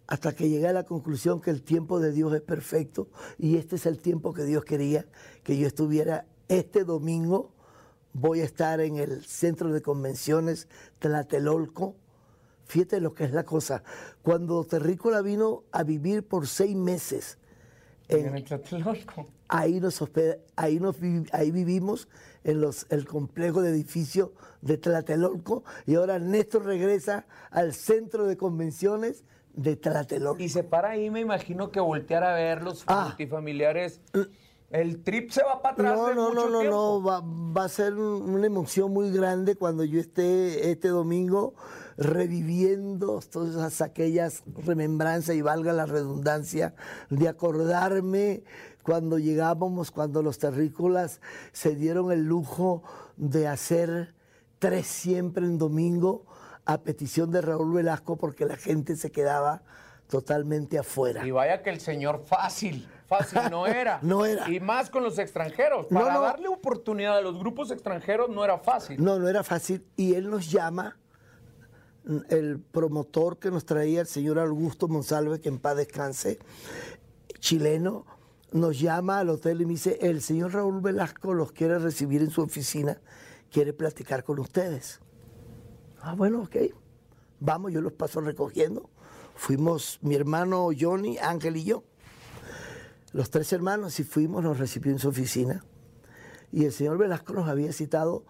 Hasta 0.07 0.33
que 0.35 0.49
llegué 0.49 0.67
a 0.67 0.73
la 0.73 0.83
conclusión 0.83 1.39
que 1.39 1.49
el 1.49 1.63
tiempo 1.63 1.99
de 2.01 2.11
Dios 2.11 2.33
es 2.33 2.41
perfecto 2.41 3.07
y 3.37 3.55
este 3.57 3.77
es 3.77 3.85
el 3.85 3.99
tiempo 3.99 4.33
que 4.33 4.43
Dios 4.43 4.65
quería 4.65 5.05
que 5.43 5.57
yo 5.57 5.65
estuviera 5.67 6.25
este 6.49 6.83
domingo. 6.83 7.51
Voy 8.13 8.41
a 8.41 8.46
estar 8.46 8.79
en 8.79 8.98
el 8.98 9.25
centro 9.25 9.74
de 9.74 9.82
convenciones 9.82 10.67
Tlatelolco. 11.00 11.96
Fíjate 12.65 13.01
lo 13.01 13.13
que 13.13 13.24
es 13.25 13.32
la 13.32 13.43
cosa. 13.43 13.84
Cuando 14.22 14.63
Terrícola 14.63 15.22
vino 15.22 15.63
a 15.72 15.84
vivir 15.84 16.24
por 16.27 16.48
seis 16.48 16.75
meses, 16.75 17.38
en- 18.08 18.27
En 18.27 18.36
el 18.36 18.43
Tlatelolco. 18.43 19.27
ahí 19.48 19.79
nos 19.79 20.01
hospeda- 20.01 20.38
ahí 20.55 20.79
nos 20.79 20.96
ahí 21.32 21.51
vivimos 21.51 22.08
en 22.43 22.62
los, 22.62 22.86
el 22.89 23.05
complejo 23.05 23.62
de 23.62 23.70
edificios 23.72 24.29
de 24.62 24.77
Tlatelolco 24.77 25.63
y 25.86 25.96
ahora 25.96 26.20
Néstor 26.20 26.65
regresa 26.65 27.25
al 27.50 27.74
centro 27.74 28.25
de 28.27 28.38
convenciones 28.38 29.24
de 29.53 29.75
Tlatelolco. 29.75 30.41
Y 30.43 30.50
se 30.50 30.63
para 30.63 30.89
ahí, 30.91 31.10
me 31.10 31.20
imagino 31.22 31.72
que 31.72 31.79
voltear 31.79 32.24
a 32.24 32.34
ver 32.34 32.62
los 32.63 32.84
Ah. 32.88 33.05
multifamiliares. 33.10 34.01
El 34.73 35.03
trip 35.03 35.29
se 35.29 35.43
va 35.43 35.61
para 35.61 35.73
atrás. 35.73 35.95
No, 35.97 36.07
de 36.07 36.15
no, 36.15 36.29
mucho 36.29 36.35
no, 36.41 36.49
no, 36.49 36.59
tiempo. 36.61 36.75
no, 36.77 37.03
va, 37.03 37.21
va 37.21 37.65
a 37.65 37.69
ser 37.69 37.93
un- 37.93 38.23
una 38.33 38.47
emoción 38.47 38.91
muy 38.91 39.11
grande 39.11 39.55
cuando 39.55 39.83
yo 39.83 39.99
esté 39.99 40.71
este 40.71 40.87
domingo 40.89 41.53
reviviendo 41.95 43.19
todas 43.31 43.81
aquellas 43.81 44.43
remembranzas 44.65 45.35
y 45.35 45.41
valga 45.41 45.73
la 45.73 45.85
redundancia 45.85 46.73
de 47.11 47.27
acordarme 47.27 48.43
cuando 48.81 49.19
llegábamos, 49.19 49.91
cuando 49.91 50.23
los 50.23 50.39
terrícolas 50.39 51.21
se 51.51 51.75
dieron 51.75 52.11
el 52.11 52.23
lujo 52.23 52.81
de 53.15 53.47
hacer 53.47 54.15
tres 54.59 54.87
siempre 54.87 55.45
en 55.45 55.57
domingo 55.59 56.25
a 56.65 56.81
petición 56.81 57.29
de 57.29 57.41
Raúl 57.41 57.73
Velasco 57.73 58.15
porque 58.17 58.45
la 58.45 58.55
gente 58.55 58.95
se 58.95 59.11
quedaba 59.11 59.61
totalmente 60.07 60.79
afuera. 60.79 61.25
Y 61.27 61.31
vaya 61.31 61.61
que 61.61 61.69
el 61.69 61.79
señor 61.79 62.23
fácil, 62.25 62.87
fácil 63.07 63.39
no 63.50 63.67
era. 63.67 64.00
No 64.01 64.25
era. 64.25 64.50
Y 64.50 64.60
más 64.60 64.89
con 64.89 65.03
los 65.03 65.17
extranjeros. 65.19 65.88
Para 65.88 66.13
no. 66.13 66.22
darle 66.22 66.48
oportunidad 66.48 67.17
a 67.17 67.22
los 67.22 67.38
grupos 67.38 67.72
extranjeros 67.72 68.29
no 68.29 68.43
era 68.43 68.57
fácil. 68.57 69.03
No, 69.03 69.19
no 69.19 69.27
era 69.27 69.43
fácil. 69.43 69.86
Y 69.95 70.15
él 70.15 70.29
nos 70.29 70.50
llama, 70.51 70.98
el 72.29 72.60
promotor 72.60 73.39
que 73.39 73.51
nos 73.51 73.65
traía, 73.65 74.01
el 74.01 74.07
señor 74.07 74.39
Augusto 74.39 74.88
Monsalve, 74.88 75.39
que 75.39 75.50
en 75.50 75.60
paz 75.60 75.77
descanse, 75.77 76.39
chileno, 77.39 78.05
nos 78.51 78.79
llama 78.79 79.19
al 79.19 79.29
hotel 79.29 79.62
y 79.62 79.65
me 79.65 79.72
dice, 79.74 79.98
el 80.01 80.22
señor 80.22 80.53
Raúl 80.53 80.81
Velasco 80.81 81.33
los 81.33 81.51
quiere 81.51 81.79
recibir 81.79 82.22
en 82.22 82.29
su 82.29 82.41
oficina, 82.41 83.01
quiere 83.51 83.74
platicar 83.74 84.24
con 84.24 84.39
ustedes. 84.39 85.00
Ah, 86.01 86.13
bueno, 86.15 86.43
ok. 86.43 86.55
Vamos, 87.39 87.72
yo 87.72 87.81
los 87.81 87.93
paso 87.93 88.22
recogiendo. 88.22 88.89
Fuimos 89.36 90.00
mi 90.01 90.15
hermano 90.15 90.69
Johnny, 90.77 91.17
Ángel 91.17 91.57
y 91.57 91.63
yo. 91.63 91.83
Los 93.13 93.29
tres 93.29 93.53
hermanos 93.53 94.00
y 94.00 94.03
fuimos, 94.03 94.43
nos 94.43 94.58
recibió 94.58 94.91
en 94.91 95.00
su 95.00 95.10
oficina. 95.10 95.63
Y 96.51 96.65
el 96.65 96.74
señor 96.74 96.98
Velasco 96.98 97.34
nos 97.34 97.48
había 97.48 97.72
citado 97.72 98.25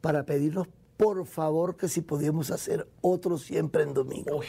para 0.00 0.24
pedirnos, 0.24 0.68
por 0.96 1.26
favor, 1.26 1.76
que 1.76 1.88
si 1.88 2.00
podíamos 2.00 2.50
hacer 2.50 2.88
otro 3.00 3.36
siempre 3.36 3.82
en 3.82 3.94
domingo. 3.94 4.38
Uy, 4.38 4.46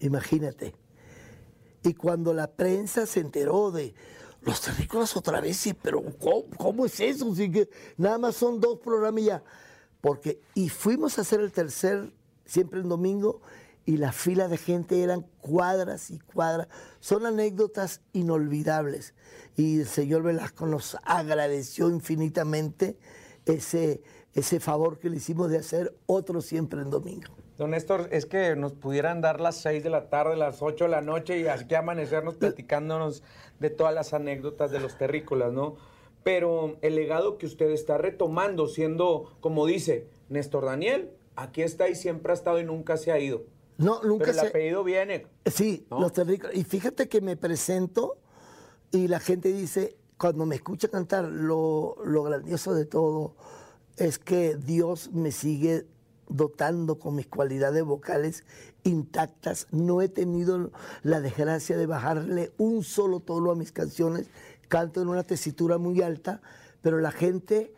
Imagínate. 0.00 0.74
Y 1.82 1.94
cuando 1.94 2.34
la 2.34 2.50
prensa 2.50 3.06
se 3.06 3.20
enteró 3.20 3.70
de 3.70 3.94
los 4.42 4.60
terrícolas 4.60 5.16
otra 5.16 5.40
vez, 5.40 5.56
sí, 5.56 5.74
pero 5.74 6.02
¿cómo, 6.18 6.44
cómo 6.56 6.86
es 6.86 6.98
eso? 7.00 7.32
Que 7.34 7.68
nada 7.96 8.18
más 8.18 8.36
son 8.36 8.60
dos 8.60 8.78
programas 8.78 9.22
y 9.22 9.26
ya. 9.26 9.42
Porque, 10.00 10.40
y 10.54 10.68
fuimos 10.68 11.18
a 11.18 11.22
hacer 11.22 11.40
el 11.40 11.52
tercer, 11.52 12.12
siempre 12.44 12.80
en 12.80 12.88
domingo, 12.88 13.40
y 13.86 13.96
la 13.98 14.10
fila 14.10 14.48
de 14.48 14.58
gente 14.58 15.00
eran 15.02 15.22
cuadras 15.40 16.10
y 16.10 16.18
cuadras. 16.18 16.66
Son 16.98 17.24
anécdotas 17.24 18.02
inolvidables. 18.12 19.14
Y 19.56 19.80
el 19.80 19.86
señor 19.86 20.24
Velasco 20.24 20.66
nos 20.66 20.96
agradeció 21.04 21.88
infinitamente 21.88 22.98
ese, 23.46 24.02
ese 24.34 24.58
favor 24.58 24.98
que 24.98 25.08
le 25.08 25.18
hicimos 25.18 25.50
de 25.50 25.58
hacer 25.58 25.96
otro 26.06 26.40
siempre 26.40 26.82
en 26.82 26.90
domingo. 26.90 27.32
don 27.56 27.70
Néstor, 27.70 28.08
es 28.10 28.26
que 28.26 28.56
nos 28.56 28.72
pudieran 28.72 29.20
dar 29.20 29.40
las 29.40 29.56
6 29.58 29.84
de 29.84 29.90
la 29.90 30.10
tarde, 30.10 30.36
las 30.36 30.62
8 30.62 30.84
de 30.84 30.90
la 30.90 31.00
noche 31.00 31.38
y 31.38 31.46
así 31.46 31.66
que 31.66 31.76
amanecernos 31.76 32.34
platicándonos 32.34 33.22
de 33.60 33.70
todas 33.70 33.94
las 33.94 34.12
anécdotas 34.12 34.72
de 34.72 34.80
los 34.80 34.98
terrícolas, 34.98 35.52
¿no? 35.52 35.76
Pero 36.24 36.76
el 36.82 36.96
legado 36.96 37.38
que 37.38 37.46
usted 37.46 37.70
está 37.70 37.98
retomando, 37.98 38.66
siendo, 38.66 39.32
como 39.38 39.64
dice 39.64 40.08
Néstor 40.28 40.64
Daniel, 40.64 41.12
aquí 41.36 41.62
está 41.62 41.88
y 41.88 41.94
siempre 41.94 42.32
ha 42.32 42.34
estado 42.34 42.58
y 42.58 42.64
nunca 42.64 42.96
se 42.96 43.12
ha 43.12 43.20
ido. 43.20 43.44
No, 43.78 44.02
nunca 44.02 44.26
Pero 44.26 44.38
el 44.38 44.40
se... 44.40 44.46
apellido 44.48 44.84
viene. 44.84 45.26
Sí, 45.44 45.86
¿no? 45.90 46.00
los 46.00 46.12
terrícolas. 46.12 46.56
Y 46.56 46.64
fíjate 46.64 47.08
que 47.08 47.20
me 47.20 47.36
presento 47.36 48.18
y 48.90 49.08
la 49.08 49.20
gente 49.20 49.52
dice, 49.52 49.96
cuando 50.16 50.46
me 50.46 50.54
escucha 50.54 50.88
cantar, 50.88 51.24
lo, 51.24 51.96
lo 52.04 52.22
grandioso 52.22 52.74
de 52.74 52.86
todo 52.86 53.34
es 53.96 54.18
que 54.18 54.56
Dios 54.56 55.10
me 55.12 55.32
sigue 55.32 55.86
dotando 56.28 56.98
con 56.98 57.14
mis 57.14 57.26
cualidades 57.26 57.84
vocales 57.84 58.44
intactas. 58.82 59.68
No 59.70 60.02
he 60.02 60.08
tenido 60.08 60.70
la 61.02 61.20
desgracia 61.20 61.76
de 61.76 61.86
bajarle 61.86 62.52
un 62.58 62.82
solo 62.82 63.20
tono 63.20 63.50
a 63.50 63.54
mis 63.54 63.72
canciones. 63.72 64.28
Canto 64.68 65.00
en 65.00 65.08
una 65.08 65.22
tesitura 65.22 65.78
muy 65.78 66.02
alta, 66.02 66.40
pero 66.82 66.98
la 66.98 67.12
gente 67.12 67.72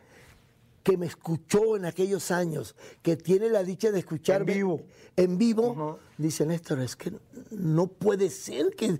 que 0.83 0.97
me 0.97 1.05
escuchó 1.05 1.75
en 1.75 1.85
aquellos 1.85 2.31
años, 2.31 2.75
que 3.01 3.15
tiene 3.17 3.49
la 3.49 3.63
dicha 3.63 3.91
de 3.91 3.99
escucharme 3.99 4.53
vivo. 4.53 4.81
en 5.15 5.37
vivo, 5.37 5.99
dice 6.17 6.45
Néstor, 6.45 6.79
es 6.79 6.95
que 6.95 7.13
no 7.51 7.87
puede 7.87 8.29
ser 8.29 8.75
que... 8.75 8.99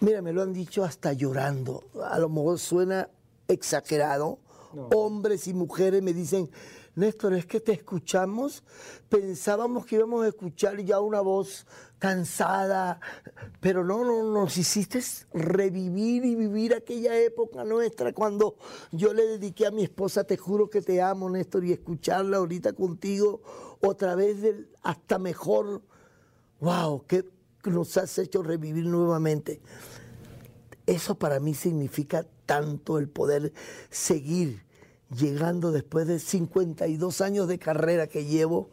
Mira, 0.00 0.20
me 0.20 0.32
lo 0.32 0.42
han 0.42 0.52
dicho 0.52 0.84
hasta 0.84 1.12
llorando. 1.12 1.84
A 2.10 2.18
lo 2.18 2.28
mejor 2.28 2.58
suena 2.58 3.08
exagerado. 3.48 4.38
Hombres 4.92 5.46
y 5.46 5.54
mujeres 5.54 6.02
me 6.02 6.12
dicen, 6.12 6.50
Néstor, 6.96 7.34
es 7.34 7.46
que 7.46 7.58
te 7.58 7.72
escuchamos, 7.72 8.62
pensábamos 9.08 9.84
que 9.84 9.96
íbamos 9.96 10.24
a 10.24 10.28
escuchar 10.28 10.80
ya 10.80 11.00
una 11.00 11.20
voz 11.20 11.66
cansada, 11.98 13.00
pero 13.60 13.82
no, 13.82 14.04
no, 14.04 14.22
nos 14.32 14.56
hiciste 14.56 15.00
revivir 15.32 16.24
y 16.24 16.36
vivir 16.36 16.72
aquella 16.72 17.18
época 17.18 17.64
nuestra 17.64 18.12
cuando 18.12 18.56
yo 18.92 19.12
le 19.12 19.26
dediqué 19.26 19.66
a 19.66 19.72
mi 19.72 19.82
esposa, 19.82 20.22
te 20.22 20.36
juro 20.36 20.70
que 20.70 20.82
te 20.82 21.02
amo, 21.02 21.28
Néstor, 21.28 21.64
y 21.64 21.72
escucharla 21.72 22.36
ahorita 22.36 22.74
contigo 22.74 23.42
otra 23.80 24.14
vez 24.14 24.38
hasta 24.82 25.18
mejor. 25.18 25.82
¡Wow! 26.60 27.06
que 27.06 27.24
nos 27.64 27.96
has 27.96 28.16
hecho 28.18 28.42
revivir 28.42 28.86
nuevamente. 28.86 29.60
Eso 30.86 31.14
para 31.16 31.40
mí 31.40 31.54
significa 31.54 32.26
tanto 32.46 32.98
el 32.98 33.08
poder 33.08 33.52
seguir 33.90 34.63
llegando 35.16 35.72
después 35.72 36.06
de 36.06 36.18
52 36.18 37.20
años 37.20 37.48
de 37.48 37.58
carrera 37.58 38.06
que 38.06 38.24
llevo, 38.24 38.70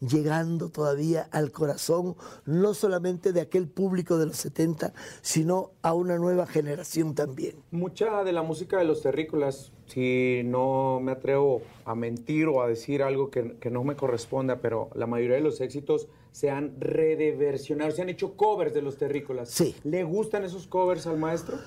llegando 0.00 0.68
todavía 0.68 1.28
al 1.30 1.52
corazón, 1.52 2.16
no 2.44 2.74
solamente 2.74 3.32
de 3.32 3.40
aquel 3.40 3.68
público 3.68 4.18
de 4.18 4.26
los 4.26 4.36
70, 4.36 4.92
sino 5.20 5.70
a 5.82 5.94
una 5.94 6.18
nueva 6.18 6.46
generación 6.46 7.14
también. 7.14 7.56
Mucha 7.70 8.24
de 8.24 8.32
la 8.32 8.42
música 8.42 8.78
de 8.78 8.84
los 8.84 9.02
terrícolas, 9.02 9.72
si 9.86 10.42
no 10.44 10.98
me 11.00 11.12
atrevo 11.12 11.62
a 11.84 11.94
mentir 11.94 12.48
o 12.48 12.62
a 12.62 12.68
decir 12.68 13.02
algo 13.02 13.30
que, 13.30 13.56
que 13.58 13.70
no 13.70 13.84
me 13.84 13.94
corresponda, 13.94 14.60
pero 14.60 14.90
la 14.94 15.06
mayoría 15.06 15.36
de 15.36 15.42
los 15.42 15.60
éxitos 15.60 16.08
se 16.32 16.50
han 16.50 16.80
reversionado, 16.80 17.90
se 17.92 18.02
han 18.02 18.08
hecho 18.08 18.36
covers 18.36 18.74
de 18.74 18.82
los 18.82 18.96
terrícolas. 18.96 19.50
Sí. 19.50 19.76
¿Le 19.84 20.02
gustan 20.02 20.44
esos 20.44 20.66
covers 20.66 21.06
al 21.06 21.18
maestro? 21.18 21.58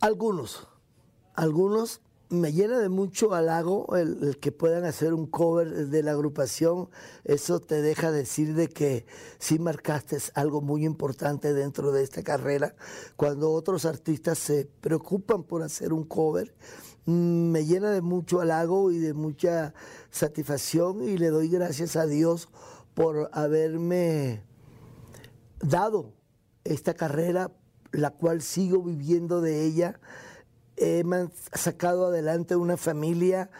Algunos, 0.00 0.68
algunos, 1.34 2.02
me 2.28 2.52
llena 2.52 2.78
de 2.78 2.88
mucho 2.88 3.34
halago 3.34 3.96
el, 3.96 4.38
que 4.40 4.50
puedan 4.50 4.84
hacer 4.84 5.14
un 5.14 5.26
cover 5.26 5.88
de 5.88 6.02
la 6.02 6.12
agrupación. 6.12 6.88
Eso 7.24 7.60
te 7.60 7.82
deja 7.82 8.10
decir 8.10 8.54
de 8.54 8.68
que 8.68 9.06
sí 9.38 9.58
marcaste 9.58 10.18
algo 10.34 10.60
muy 10.60 10.84
importante 10.84 11.54
dentro 11.54 11.92
de 11.92 12.02
esta 12.02 12.22
carrera. 12.22 12.74
Cuando 13.16 13.52
otros 13.52 13.84
artistas 13.84 14.38
se 14.38 14.68
preocupan 14.80 15.44
por 15.44 15.62
hacer 15.62 15.92
un 15.92 16.04
cover, 16.04 16.54
mm, 17.04 17.50
me 17.50 17.64
llena 17.64 17.90
de 17.90 18.00
mucho 18.00 18.40
halago 18.40 18.90
y 18.90 18.98
de 18.98 19.14
mucha 19.14 19.72
satisfacción 20.10 21.02
y 21.02 21.18
le 21.18 21.28
doy 21.28 21.48
gracias 21.48 21.94
a 21.94 22.06
Dios 22.06 22.48
por 22.94 23.30
haberme 23.32 24.42
dado 25.60 26.12
esta 26.64 26.94
carrera, 26.94 27.52
la 27.92 28.10
cual 28.10 28.42
sigo 28.42 28.82
viviendo 28.82 29.40
de 29.40 29.64
ella 29.64 30.00
he 30.76 31.04
sacado 31.52 32.06
adelante 32.06 32.56
una 32.56 32.76
familia 32.76 33.50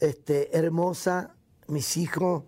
este, 0.00 0.56
hermosa, 0.56 1.34
mis 1.66 1.96
hijos, 1.96 2.44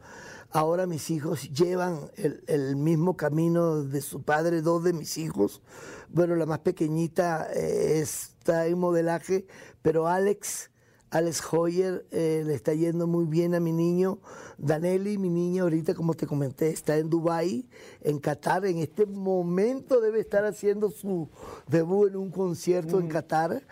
ahora 0.51 0.87
mis 0.87 1.11
hijos 1.11 1.51
llevan 1.51 2.11
el, 2.17 2.43
el, 2.47 2.77
mismo 2.77 3.17
camino 3.17 3.83
de 3.83 4.01
su 4.01 4.23
padre, 4.23 4.63
dos 4.63 4.85
de 4.85 4.93
mis 4.93 5.17
hijos, 5.19 5.63
bueno, 6.09 6.35
la 6.37 6.47
más 6.47 6.61
pequeñita 6.61 7.49
eh, 7.53 8.01
está 8.01 8.67
en 8.67 8.79
modelaje, 8.79 9.47
pero 9.83 10.07
Alex 10.07 10.71
Alex 11.11 11.43
Hoyer 11.53 12.05
eh, 12.11 12.43
le 12.45 12.55
está 12.55 12.75
yendo 12.75 13.07
muy 13.07 13.27
bien 13.27 13.55
a 13.55 13.61
mi 13.61 13.73
niño. 13.73 14.19
Danelli, 14.59 15.19
mi 15.19 15.31
niña, 15.31 15.63
ahorita, 15.63 15.95
como 15.95 16.15
te 16.15 16.27
comenté, 16.27 16.71
está 16.71 16.97
en 16.97 17.09
Dubai, 17.11 17.69
en 18.01 18.19
Qatar. 18.19 18.67
En 18.67 18.79
este 18.79 19.07
momento 19.07 20.01
debe 20.01 20.21
estar 20.21 20.45
haciendo 20.45 20.91
su 20.91 21.29
debut 21.69 22.11
en 22.11 22.17
un 22.17 22.31
concierto 22.31 22.99
en 22.99 23.09
Qatar. 23.09 23.63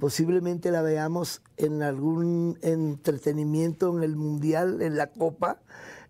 Posiblemente 0.00 0.70
la 0.70 0.82
veamos 0.82 1.42
en 1.56 1.82
algún 1.82 2.58
entretenimiento 2.60 3.96
en 3.96 4.02
el 4.02 4.16
Mundial, 4.16 4.82
en 4.82 4.96
la 4.96 5.06
Copa. 5.06 5.62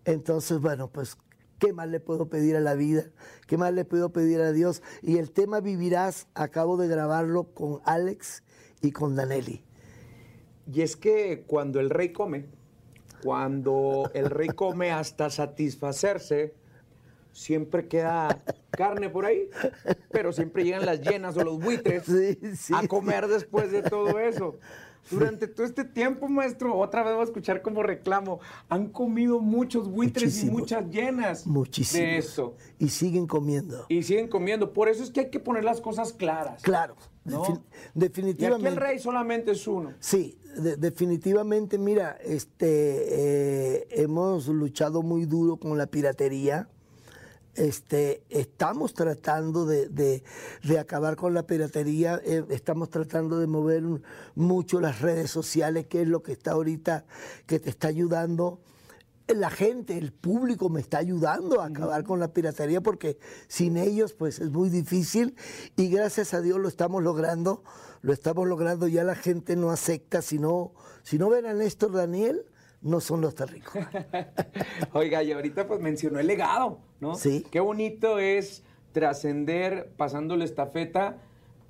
Entonces, 0.05 0.61
bueno, 0.61 0.89
pues 0.89 1.17
¿Qué 1.63 1.73
más 1.73 1.87
le 1.87 2.01
puedo 2.01 2.29
pedir 2.29 2.57
a 2.57 2.61
la 2.61 2.75
vida? 2.75 3.05
¿Qué 3.47 3.57
más 3.57 3.73
le 3.73 3.85
puedo 3.85 4.11
pedir 4.11 4.41
a 4.41 4.51
Dios? 4.51 4.83
Y 5.01 5.19
el 5.19 5.31
tema 5.31 5.61
Vivirás, 5.61 6.27
acabo 6.35 6.77
de 6.77 6.89
grabarlo 6.89 7.55
con 7.55 7.81
Alex 7.85 8.43
y 8.81 8.91
con 8.91 9.15
Danelli. 9.15 9.63
Y 10.71 10.83
es 10.83 10.97
que 10.97 11.45
cuando 11.47 11.81
el 11.81 11.91
rey 11.91 12.13
come, 12.13 12.47
cuando 13.23 14.11
el 14.15 14.31
rey 14.31 14.49
come 14.49 14.91
hasta 14.91 15.31
satisfacerse, 15.31 16.55
siempre 17.33 17.89
queda 17.89 18.43
carne 18.71 19.09
por 19.09 19.25
ahí, 19.25 19.49
pero 20.11 20.33
siempre 20.33 20.65
llegan 20.65 20.85
las 20.87 21.01
llenas 21.01 21.37
o 21.37 21.45
los 21.45 21.59
buitres 21.59 22.05
a 22.75 22.87
comer 22.87 23.27
después 23.27 23.71
de 23.73 23.83
todo 23.83 24.19
eso. 24.19 24.59
Durante 25.11 25.49
todo 25.49 25.67
este 25.67 25.85
tiempo, 25.85 26.29
maestro, 26.29 26.77
otra 26.79 27.03
vez 27.03 27.13
voy 27.13 27.23
a 27.23 27.25
escuchar 27.25 27.61
como 27.61 27.83
reclamo, 27.83 28.39
han 28.69 28.89
comido 28.89 29.41
muchos 29.41 29.89
buitres 29.89 30.45
y 30.45 30.51
muchas 30.51 30.89
llenas 30.91 31.45
Muchísimo. 31.45 32.05
de 32.05 32.19
eso. 32.19 32.57
Y 32.79 32.89
siguen 32.89 33.27
comiendo. 33.27 33.85
Y 33.89 34.05
siguen 34.05 34.29
comiendo. 34.29 34.73
Por 34.73 34.89
eso 34.89 35.03
es 35.03 35.11
que 35.11 35.21
hay 35.21 35.31
que 35.31 35.41
poner 35.41 35.65
las 35.65 35.81
cosas 35.81 36.13
claras. 36.13 36.63
Claro, 36.63 36.95
definitivamente. 37.95 38.65
Y 38.65 38.67
aquí 38.67 38.75
el 38.75 38.77
rey 38.77 38.99
solamente 38.99 39.53
es 39.53 39.67
uno. 39.67 39.93
Sí, 40.01 40.39
definitivamente, 40.79 41.79
mira, 41.79 42.19
este, 42.23 43.77
eh, 43.79 43.87
hemos 43.91 44.49
luchado 44.49 45.03
muy 45.03 45.25
duro 45.25 45.57
con 45.57 45.79
la 45.79 45.87
piratería 45.87 46.69
este, 47.55 48.23
estamos 48.31 48.95
tratando 48.95 49.67
de, 49.67 50.23
acabar 50.79 51.17
con 51.17 51.35
la 51.35 51.43
piratería, 51.43 52.21
eh, 52.25 52.45
estamos 52.49 52.89
tratando 52.89 53.39
de 53.39 53.47
mover 53.47 53.83
mucho 54.35 54.81
las 54.81 55.01
redes 55.01 55.31
sociales, 55.31 55.87
que 55.87 56.03
es 56.03 56.09
lo 56.09 56.23
que 56.23 56.33
está 56.33 56.53
ahorita, 56.53 57.05
que 57.47 57.59
te 57.59 57.71
está 57.71 57.89
ayudando. 57.89 58.61
La 59.29 59.51
gente, 59.51 59.97
el 59.97 60.13
público 60.13 60.69
me 60.69 60.81
está 60.81 60.99
ayudando 60.99 61.61
a 61.61 61.67
acabar 61.67 62.05
con 62.05 62.21
la 62.21 62.33
piratería 62.33 62.81
porque 62.81 63.19
sin 63.47 63.77
ellos 63.77 64.13
pues 64.13 64.41
es 64.41 64.51
muy 64.51 64.69
difícil 64.69 65.37
y 65.77 65.89
gracias 65.89 66.35
a 66.35 66.41
Dios 66.41 66.59
lo 66.59 66.69
estamos 66.69 67.03
logrando, 67.03 67.63
lo 68.03 68.13
estamos 68.13 68.47
logrando, 68.47 68.89
ya 68.89 69.05
la 69.05 69.15
gente 69.15 69.57
no 69.57 69.71
acepta, 69.71 70.23
si 70.23 70.39
no, 70.39 70.73
si 71.03 71.19
no 71.19 71.31
ven 71.31 71.47
a 71.47 71.55
Néstor 71.55 71.93
Daniel, 71.93 72.45
no 72.83 73.01
son 73.01 73.21
los 73.21 73.35
tan 73.35 73.49
ricos. 73.49 73.75
Oiga, 74.93 75.23
y 75.23 75.33
ahorita 75.33 75.67
pues 75.67 75.81
mencionó 75.81 76.19
el 76.19 76.27
legado, 76.27 76.81
¿no? 77.01 77.15
Sí. 77.15 77.47
Qué 77.51 77.61
bonito 77.61 78.19
es 78.19 78.65
trascender 78.93 79.93
pasando 79.97 80.37
la 80.37 80.45
estafeta, 80.45 81.19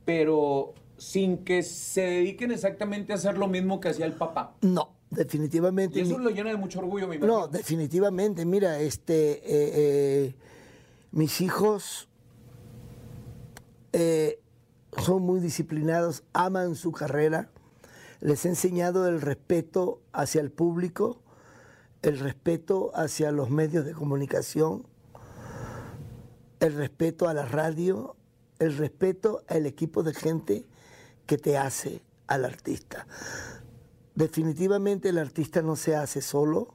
pero 0.04 0.74
sin 0.96 1.44
que 1.44 1.62
se 1.62 2.02
dediquen 2.02 2.50
exactamente 2.50 3.12
a 3.12 3.16
hacer 3.16 3.38
lo 3.38 3.48
mismo 3.48 3.80
que 3.80 3.90
hacía 3.90 4.06
el 4.06 4.14
papá. 4.14 4.54
No, 4.62 4.94
definitivamente. 5.12 5.98
Y 5.98 6.02
eso 6.02 6.18
lo 6.18 6.30
llena 6.30 6.50
de 6.50 6.56
mucho 6.56 6.80
orgullo, 6.80 7.08
mi 7.08 7.18
No, 7.18 7.48
definitivamente. 7.48 8.44
Mira, 8.44 8.78
este, 8.80 9.32
eh, 9.32 9.40
eh, 9.46 10.34
mis 11.12 11.40
hijos 11.40 12.08
eh, 13.92 14.40
son 14.98 15.22
muy 15.22 15.40
disciplinados, 15.40 16.24
aman 16.32 16.74
su 16.74 16.92
carrera 16.92 17.50
les 18.22 18.44
he 18.44 18.48
enseñado 18.48 19.08
el 19.08 19.20
respeto 19.20 20.00
hacia 20.12 20.40
el 20.40 20.52
público, 20.52 21.20
el 22.02 22.20
respeto 22.20 22.92
hacia 22.94 23.32
los 23.32 23.50
medios 23.50 23.84
de 23.84 23.94
comunicación, 23.94 24.86
el 26.60 26.74
respeto 26.74 27.28
a 27.28 27.34
la 27.34 27.44
radio, 27.44 28.14
el 28.60 28.76
respeto 28.76 29.42
al 29.48 29.66
equipo 29.66 30.04
de 30.04 30.14
gente 30.14 30.64
que 31.26 31.36
te 31.36 31.58
hace 31.58 32.00
al 32.28 32.44
artista. 32.44 33.08
Definitivamente 34.22 35.08
el 35.08 35.18
artista 35.18 35.62
no 35.62 35.74
se 35.74 35.96
hace 35.96 36.20
solo, 36.22 36.68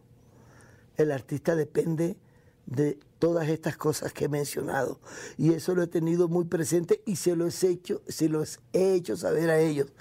el 0.98 1.14
artista 1.14 1.56
depende 1.56 2.18
de 2.66 3.00
todas 3.20 3.48
estas 3.48 3.78
cosas 3.78 4.12
que 4.12 4.26
he 4.26 4.28
mencionado. 4.28 5.00
Y 5.38 5.54
eso 5.54 5.74
lo 5.74 5.82
he 5.82 5.88
tenido 5.88 6.28
muy 6.28 6.44
presente 6.44 7.02
y 7.06 7.16
se 7.16 7.38
los 7.38 7.64
he 7.64 7.70
hecho, 7.70 8.02
se 8.10 8.28
los 8.28 8.60
he 8.74 8.96
hecho 8.96 9.16
saber 9.16 9.50
a 9.50 9.60
ellos. 9.60 9.94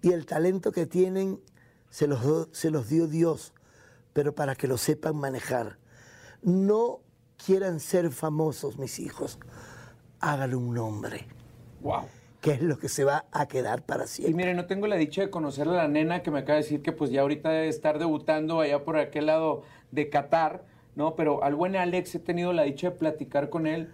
Y 0.00 0.12
el 0.12 0.26
talento 0.26 0.70
que 0.70 0.86
tienen 0.86 1.40
se 1.90 2.06
los, 2.06 2.20
se 2.52 2.70
los 2.70 2.88
dio 2.88 3.08
Dios, 3.08 3.52
pero 4.12 4.32
para 4.32 4.54
que 4.54 4.68
lo 4.68 4.78
sepan 4.78 5.16
manejar. 5.16 5.78
No 6.40 7.00
quieran 7.44 7.80
ser 7.80 8.12
famosos, 8.12 8.78
mis 8.78 9.00
hijos. 9.00 9.40
Háganle 10.20 10.54
un 10.54 10.72
nombre. 10.72 11.26
Wow. 11.80 12.04
Que 12.42 12.50
es 12.50 12.60
lo 12.60 12.76
que 12.78 12.90
se 12.90 13.04
va 13.04 13.24
a 13.32 13.48
quedar 13.48 13.82
para 13.86 14.06
siempre. 14.06 14.32
Y 14.32 14.34
mire, 14.34 14.52
no 14.52 14.66
tengo 14.66 14.86
la 14.86 14.96
dicha 14.96 15.22
de 15.22 15.30
conocer 15.30 15.66
a 15.68 15.72
la 15.72 15.88
nena 15.88 16.22
que 16.22 16.30
me 16.30 16.40
acaba 16.40 16.56
de 16.56 16.64
decir 16.64 16.82
que 16.82 16.92
pues 16.92 17.10
ya 17.10 17.22
ahorita 17.22 17.48
debe 17.48 17.68
estar 17.68 17.98
debutando 17.98 18.60
allá 18.60 18.84
por 18.84 18.98
aquel 18.98 19.26
lado 19.26 19.62
de 19.90 20.10
Qatar 20.10 20.64
¿no? 20.94 21.16
Pero 21.16 21.42
al 21.42 21.54
buen 21.54 21.76
Alex 21.76 22.14
he 22.14 22.18
tenido 22.18 22.52
la 22.52 22.62
dicha 22.62 22.90
de 22.90 22.96
platicar 22.96 23.50
con 23.50 23.66
él 23.66 23.90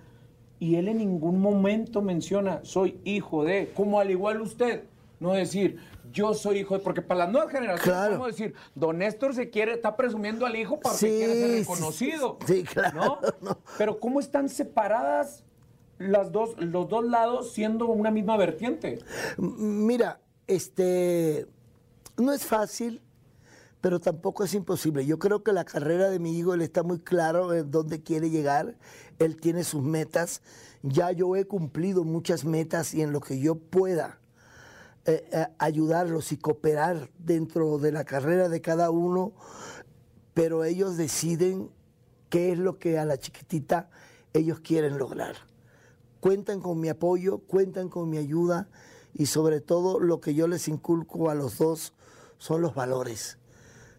y 0.58 0.76
él 0.76 0.88
en 0.88 0.98
ningún 0.98 1.40
momento 1.40 2.02
menciona, 2.02 2.61
soy 2.64 3.00
hijo 3.04 3.44
de, 3.44 3.70
como 3.74 4.00
al 4.00 4.11
igual 4.11 4.40
usted, 4.40 4.84
no 5.20 5.32
decir, 5.32 5.78
yo 6.12 6.34
soy 6.34 6.58
hijo 6.58 6.76
de, 6.76 6.82
porque 6.82 7.02
para 7.02 7.20
las 7.20 7.30
nuevas 7.30 7.52
generaciones 7.52 8.02
podemos 8.02 8.28
decir, 8.28 8.54
don 8.74 8.98
Néstor 8.98 9.34
se 9.34 9.50
quiere, 9.50 9.74
está 9.74 9.96
presumiendo 9.96 10.46
al 10.46 10.56
hijo 10.56 10.80
para 10.80 10.98
que 10.98 11.06
quiera 11.06 11.32
ser 11.34 11.58
reconocido. 11.61 12.38
Sí, 12.46 12.64
claro. 12.64 13.20
Pero 13.76 14.00
¿cómo 14.00 14.18
están 14.18 14.48
separadas 14.48 15.44
las 15.98 16.32
dos, 16.32 16.54
los 16.58 16.88
dos 16.88 17.04
lados 17.04 17.52
siendo 17.52 17.87
una 17.87 18.11
misma 18.11 18.37
vertiente? 18.37 18.98
Mira, 19.37 20.20
este, 20.46 21.46
no 22.16 22.32
es 22.32 22.44
fácil 22.44 23.02
pero 23.80 24.00
tampoco 24.00 24.44
es 24.44 24.54
imposible. 24.54 25.06
Yo 25.06 25.18
creo 25.18 25.42
que 25.42 25.52
la 25.52 25.64
carrera 25.64 26.11
de 26.11 26.18
mi 26.18 26.37
hijo, 26.38 26.54
él 26.54 26.62
está 26.62 26.82
muy 26.82 26.98
claro 26.98 27.54
en 27.54 27.70
dónde 27.70 28.02
quiere 28.02 28.30
llegar, 28.30 28.76
él 29.18 29.37
tiene 29.37 29.64
sus 29.64 29.82
metas, 29.82 30.42
ya 30.82 31.12
yo 31.12 31.37
he 31.37 31.44
cumplido 31.44 32.04
muchas 32.04 32.44
metas 32.44 32.94
y 32.94 33.02
en 33.02 33.12
lo 33.12 33.20
que 33.20 33.38
yo 33.38 33.56
pueda 33.56 34.20
eh, 35.04 35.28
eh, 35.32 35.46
ayudarlos 35.58 36.32
y 36.32 36.37
cooperar 36.37 37.11
dentro 37.18 37.78
de 37.78 37.92
la 37.92 38.04
carrera 38.04 38.48
de 38.48 38.61
cada 38.61 38.90
uno, 38.90 39.32
pero 40.34 40.64
ellos 40.64 40.96
deciden 40.96 41.70
qué 42.28 42.52
es 42.52 42.58
lo 42.58 42.78
que 42.78 42.98
a 42.98 43.04
la 43.04 43.18
chiquitita 43.18 43.90
ellos 44.32 44.61
quieren 44.61 44.98
lograr. 44.98 45.47
Cuentan 46.20 46.61
con 46.61 46.81
mi 46.81 46.88
apoyo, 46.88 47.38
cuentan 47.38 47.88
con 47.88 48.11
mi 48.11 48.18
ayuda 48.18 48.68
y 49.14 49.26
sobre 49.26 49.61
todo 49.61 50.00
lo 50.00 50.20
que 50.20 50.35
yo 50.35 50.48
les 50.48 50.68
inculco 50.68 51.31
a 51.31 51.35
los 51.35 51.59
dos 51.59 51.94
son 52.38 52.62
los 52.62 52.74
valores 52.74 53.38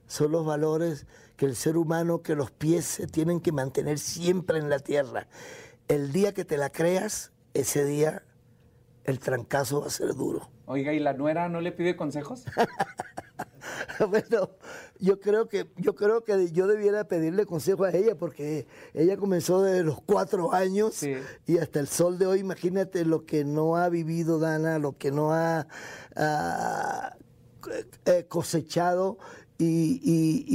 son 0.09 0.31
los 0.31 0.45
valores 0.45 1.05
que 1.37 1.45
el 1.45 1.55
ser 1.55 1.77
humano, 1.77 2.21
que 2.21 2.35
los 2.35 2.51
pies 2.51 2.83
se 2.83 3.07
tienen 3.07 3.39
que 3.39 3.53
mantener 3.53 3.99
siempre 3.99 4.57
en 4.57 4.69
la 4.69 4.79
tierra. 4.79 5.27
El 5.87 6.11
día 6.11 6.33
que 6.33 6.43
te 6.43 6.57
la 6.57 6.69
creas, 6.69 7.31
ese 7.53 7.85
día 7.85 8.23
el 9.05 9.19
trancazo 9.19 9.81
va 9.81 9.87
a 9.87 9.91
ser 9.91 10.15
duro. 10.15 10.49
Oiga, 10.65 10.93
¿y 10.93 10.99
la 10.99 11.13
nuera 11.13 11.47
no 11.47 11.61
le 11.61 11.71
pide 11.71 11.95
consejos? 11.95 12.43
bueno, 14.09 14.49
yo 14.99 15.19
creo 15.19 15.47
que 15.47 15.67
yo 15.77 15.95
creo 15.95 16.23
que 16.23 16.51
yo 16.51 16.67
debiera 16.67 17.07
pedirle 17.07 17.45
consejo 17.45 17.83
a 17.85 17.91
ella 17.91 18.15
porque 18.15 18.67
ella 18.93 19.17
comenzó 19.17 19.61
desde 19.61 19.83
los 19.83 20.01
cuatro 20.01 20.53
años 20.53 20.95
y 21.45 21.57
hasta 21.57 21.79
el 21.79 21.87
sol 21.87 22.17
de 22.17 22.25
hoy. 22.27 22.39
Imagínate 22.39 23.05
lo 23.05 23.25
que 23.25 23.43
no 23.45 23.75
ha 23.75 23.89
vivido 23.89 24.39
Dana, 24.39 24.79
lo 24.79 24.97
que 24.97 25.11
no 25.11 25.33
ha 25.33 25.67
eh, 28.05 28.25
cosechado 28.27 29.17
y, 29.57 29.99
y- 30.01 30.45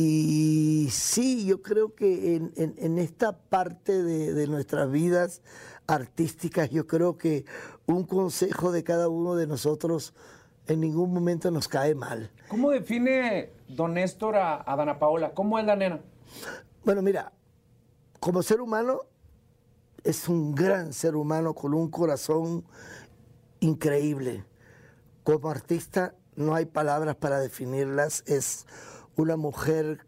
y 0.87 0.91
sí, 0.91 1.45
yo 1.45 1.61
creo 1.63 1.95
que 1.95 2.37
en, 2.37 2.53
en- 2.57 2.75
en 2.79 2.99
esta 2.99 3.37
parte 3.39 4.03
de, 4.03 4.33
de 4.33 4.47
nuestras 4.47 4.91
vidas 4.91 5.43
artísticas, 5.87 6.71
yo 6.71 6.87
creo 6.87 7.19
que 7.19 7.45
un 7.87 8.05
consejo 8.05 8.73
de 8.73 8.83
cada 8.83 9.09
uno 9.11 9.37
de 9.37 9.47
nosotros 9.47 10.15
en 10.67 10.81
ningún 10.81 11.13
momento 11.13 11.51
nos 11.51 11.69
cae 11.69 11.95
mal. 11.95 12.31
¿Cómo 12.49 12.71
define 12.71 13.51
don 13.69 13.95
Néstor 13.95 14.37
a, 14.37 14.71
a 14.71 14.77
Dana 14.77 14.99
Paola? 14.99 15.35
¿Cómo 15.35 15.59
es 15.59 15.65
la 15.65 15.77
nena? 15.77 16.01
Bueno, 16.85 17.03
mira, 17.03 17.33
como 18.21 18.43
ser 18.43 18.61
humano 18.61 19.03
es 20.03 20.29
un 20.29 20.55
gran 20.55 20.93
ser 20.93 21.17
humano 21.17 21.55
con 21.55 21.75
un 21.75 21.91
corazón 21.91 22.65
increíble. 23.61 24.45
Como 25.23 25.51
artista 25.51 26.15
no 26.37 26.55
hay 26.55 26.67
palabras 26.67 27.17
para 27.17 27.41
definirlas. 27.41 28.23
Es 28.27 28.67
una 29.17 29.37
mujer 29.37 30.07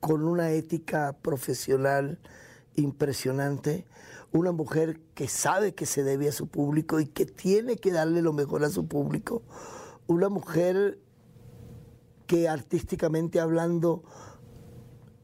con 0.00 0.26
una 0.26 0.50
ética 0.50 1.14
profesional 1.22 2.18
impresionante, 2.76 3.86
una 4.32 4.52
mujer 4.52 5.00
que 5.14 5.28
sabe 5.28 5.74
que 5.74 5.86
se 5.86 6.02
debe 6.02 6.28
a 6.28 6.32
su 6.32 6.46
público 6.48 7.00
y 7.00 7.06
que 7.06 7.26
tiene 7.26 7.76
que 7.76 7.92
darle 7.92 8.22
lo 8.22 8.32
mejor 8.32 8.64
a 8.64 8.70
su 8.70 8.86
público, 8.86 9.42
una 10.06 10.28
mujer 10.28 10.98
que 12.26 12.48
artísticamente 12.48 13.40
hablando 13.40 14.02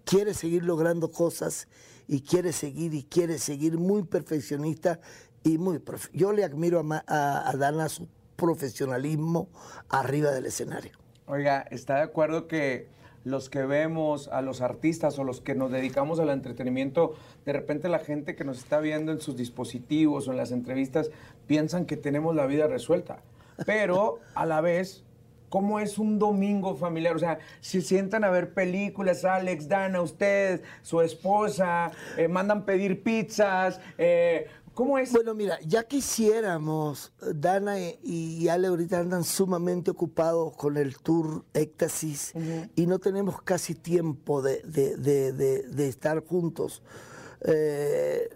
quiere 0.04 0.34
seguir 0.34 0.64
logrando 0.64 1.10
cosas 1.10 1.68
y 2.08 2.22
quiere 2.22 2.52
seguir 2.52 2.94
y 2.94 3.04
quiere 3.04 3.38
seguir 3.38 3.78
muy 3.78 4.02
perfeccionista 4.04 5.00
y 5.44 5.58
muy 5.58 5.80
yo 6.12 6.32
le 6.32 6.44
admiro 6.44 6.80
a, 6.80 7.04
a- 7.06 7.50
a 7.50 7.56
Dana 7.56 7.88
su 7.88 8.08
profesionalismo 8.36 9.48
arriba 9.88 10.30
del 10.30 10.46
escenario. 10.46 10.92
Oiga, 11.26 11.62
¿está 11.70 11.96
de 11.96 12.02
acuerdo 12.02 12.46
que 12.48 12.88
los 13.24 13.48
que 13.48 13.62
vemos 13.62 14.28
a 14.28 14.42
los 14.42 14.60
artistas 14.60 15.18
o 15.18 15.24
los 15.24 15.40
que 15.40 15.54
nos 15.54 15.70
dedicamos 15.70 16.20
al 16.20 16.30
entretenimiento, 16.30 17.14
de 17.44 17.52
repente 17.52 17.88
la 17.88 17.98
gente 17.98 18.34
que 18.34 18.44
nos 18.44 18.58
está 18.58 18.80
viendo 18.80 19.12
en 19.12 19.20
sus 19.20 19.36
dispositivos 19.36 20.28
o 20.28 20.32
en 20.32 20.36
las 20.36 20.52
entrevistas 20.52 21.10
piensan 21.46 21.86
que 21.86 21.96
tenemos 21.96 22.34
la 22.34 22.46
vida 22.46 22.66
resuelta? 22.66 23.20
Pero 23.66 24.18
a 24.34 24.46
la 24.46 24.60
vez, 24.60 25.04
¿cómo 25.48 25.78
es 25.78 25.98
un 25.98 26.18
domingo 26.18 26.74
familiar? 26.76 27.14
O 27.14 27.18
sea, 27.18 27.38
si 27.60 27.82
sientan 27.82 28.24
a 28.24 28.30
ver 28.30 28.54
películas, 28.54 29.24
Alex, 29.24 29.68
Dana, 29.68 30.00
ustedes, 30.00 30.62
su 30.82 31.00
esposa, 31.00 31.92
eh, 32.16 32.26
mandan 32.26 32.64
pedir 32.64 33.02
pizzas, 33.02 33.80
eh, 33.98 34.48
¿cómo 34.74 34.98
es? 34.98 35.12
Bueno, 35.12 35.34
mira, 35.34 35.58
ya 35.66 35.84
quisiéramos, 35.84 37.12
Dana 37.34 37.76
y 37.80 38.48
Ale 38.48 38.68
ahorita 38.68 39.00
andan 39.00 39.24
sumamente 39.24 39.90
ocupados 39.90 40.54
con 40.56 40.76
el 40.76 40.96
tour 40.98 41.44
Éxtasis 41.54 42.32
y 42.74 42.86
no 42.86 42.98
tenemos 42.98 43.42
casi 43.42 43.74
tiempo 43.74 44.42
de, 44.42 44.62
de- 44.62 44.96
de- 44.96 45.32
de- 45.32 45.88
estar 45.88 46.24
juntos. 46.26 46.82
Eh, 47.42 48.28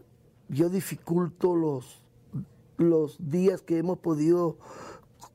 yo 0.48 0.68
dificulto 0.68 1.54
los, 1.56 2.02
los 2.76 3.16
días 3.18 3.62
que 3.62 3.78
hemos 3.78 3.98
podido 3.98 4.58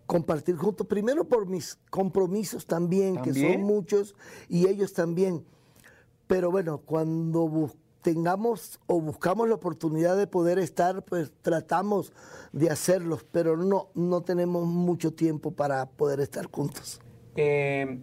compartir 0.06 0.56
juntos, 0.58 0.88
primero 0.88 1.24
por 1.26 1.48
mis 1.48 1.78
compromisos 1.90 2.66
también, 2.66 3.16
que 3.16 3.32
¿También? 3.32 3.54
son 3.54 3.62
muchos, 3.64 4.16
y 4.50 4.68
ellos 4.68 4.94
también. 4.94 5.46
Pero 6.28 6.52
bueno, 6.52 6.80
cuando 6.80 7.48
bus- 7.48 7.76
tengamos 8.02 8.80
o 8.88 9.00
buscamos 9.00 9.48
la 9.48 9.56
oportunidad 9.56 10.18
de 10.18 10.28
poder 10.28 10.60
estar, 10.60 11.04
pues 11.04 11.32
tratamos 11.42 12.14
de 12.52 12.70
hacerlos, 12.70 13.26
pero 13.32 13.58
no, 13.58 13.90
no 13.94 14.22
tenemos 14.22 14.66
mucho 14.66 15.14
tiempo 15.14 15.52
para 15.52 15.90
poder 15.90 16.20
estar 16.20 16.46
juntos. 16.46 17.00
Eh, 17.36 18.00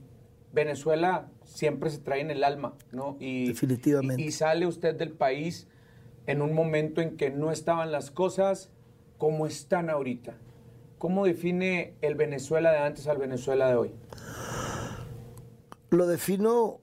Venezuela 0.53 1.29
siempre 1.45 1.91
se 1.91 1.99
trae 1.99 2.21
en 2.21 2.31
el 2.31 2.45
alma, 2.45 2.75
¿no? 2.93 3.17
Y, 3.21 3.49
Definitivamente. 3.49 4.23
Y, 4.23 4.27
y 4.27 4.33
sale 4.33 4.67
usted 4.67 4.95
del 4.95 5.13
país 5.13 5.69
en 6.27 6.43
un 6.43 6.55
momento 6.55 7.01
en 7.01 7.17
que 7.17 7.31
no 7.31 7.51
estaban 7.53 7.93
las 7.93 8.11
cosas 8.11 8.71
como 9.19 9.47
están 9.47 9.91
ahorita. 9.91 10.37
¿Cómo 10.99 11.25
define 11.25 11.95
el 12.01 12.15
Venezuela 12.15 12.73
de 12.73 12.79
antes 12.79 13.07
al 13.07 13.19
Venezuela 13.19 13.69
de 13.69 13.77
hoy? 13.77 13.95
Lo 15.91 16.07
defino 16.07 16.81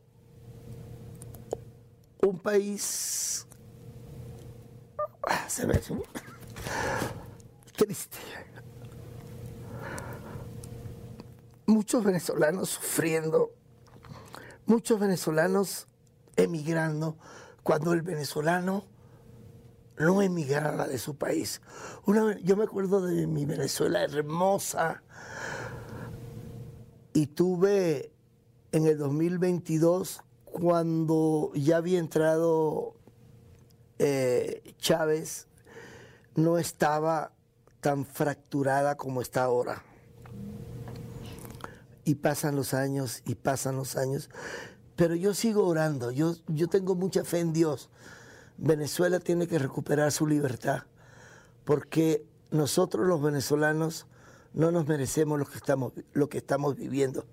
un 2.27 2.39
país... 2.39 3.47
Ah, 5.27 5.49
Se 5.49 5.65
ve 5.65 5.81
triste. 7.75 8.17
Muchos 11.65 12.03
venezolanos 12.03 12.69
sufriendo, 12.69 13.51
muchos 14.65 14.99
venezolanos 14.99 15.87
emigrando, 16.35 17.17
cuando 17.63 17.93
el 17.93 18.01
venezolano 18.01 18.85
no 19.97 20.21
emigraba 20.21 20.87
de 20.87 20.97
su 20.99 21.17
país. 21.17 21.61
Yo 22.43 22.55
me 22.55 22.63
acuerdo 22.63 23.01
de 23.01 23.27
mi 23.27 23.45
Venezuela 23.45 24.03
hermosa 24.03 25.03
y 27.13 27.27
tuve 27.27 28.11
en 28.71 28.85
el 28.85 28.97
2022, 28.97 30.21
cuando 30.55 31.51
ya 31.53 31.75
había 31.75 31.99
entrado 31.99 32.95
eh, 33.99 34.73
Chávez, 34.77 35.47
no 36.35 36.57
estaba 36.57 37.33
tan 37.81 38.05
fracturada 38.05 38.95
como 38.95 39.21
está 39.21 39.43
ahora. 39.43 39.83
Y 42.05 42.15
pasan 42.15 42.55
los 42.55 42.73
años 42.73 43.21
y 43.25 43.35
pasan 43.35 43.75
los 43.75 43.97
años. 43.97 44.29
Pero 44.95 45.13
yo 45.15 45.33
sigo 45.33 45.67
orando, 45.67 46.09
yo, 46.11 46.35
yo 46.47 46.69
tengo 46.69 46.95
mucha 46.95 47.25
fe 47.25 47.41
en 47.41 47.51
Dios. 47.51 47.89
Venezuela 48.55 49.19
tiene 49.19 49.49
que 49.49 49.59
recuperar 49.59 50.13
su 50.13 50.25
libertad, 50.25 50.83
porque 51.65 52.25
nosotros 52.51 53.05
los 53.05 53.21
venezolanos 53.21 54.07
no 54.53 54.71
nos 54.71 54.87
merecemos 54.87 55.37
lo 55.37 55.45
que 55.45 55.57
estamos, 55.57 55.91
lo 56.13 56.29
que 56.29 56.37
estamos 56.37 56.77
viviendo. 56.77 57.25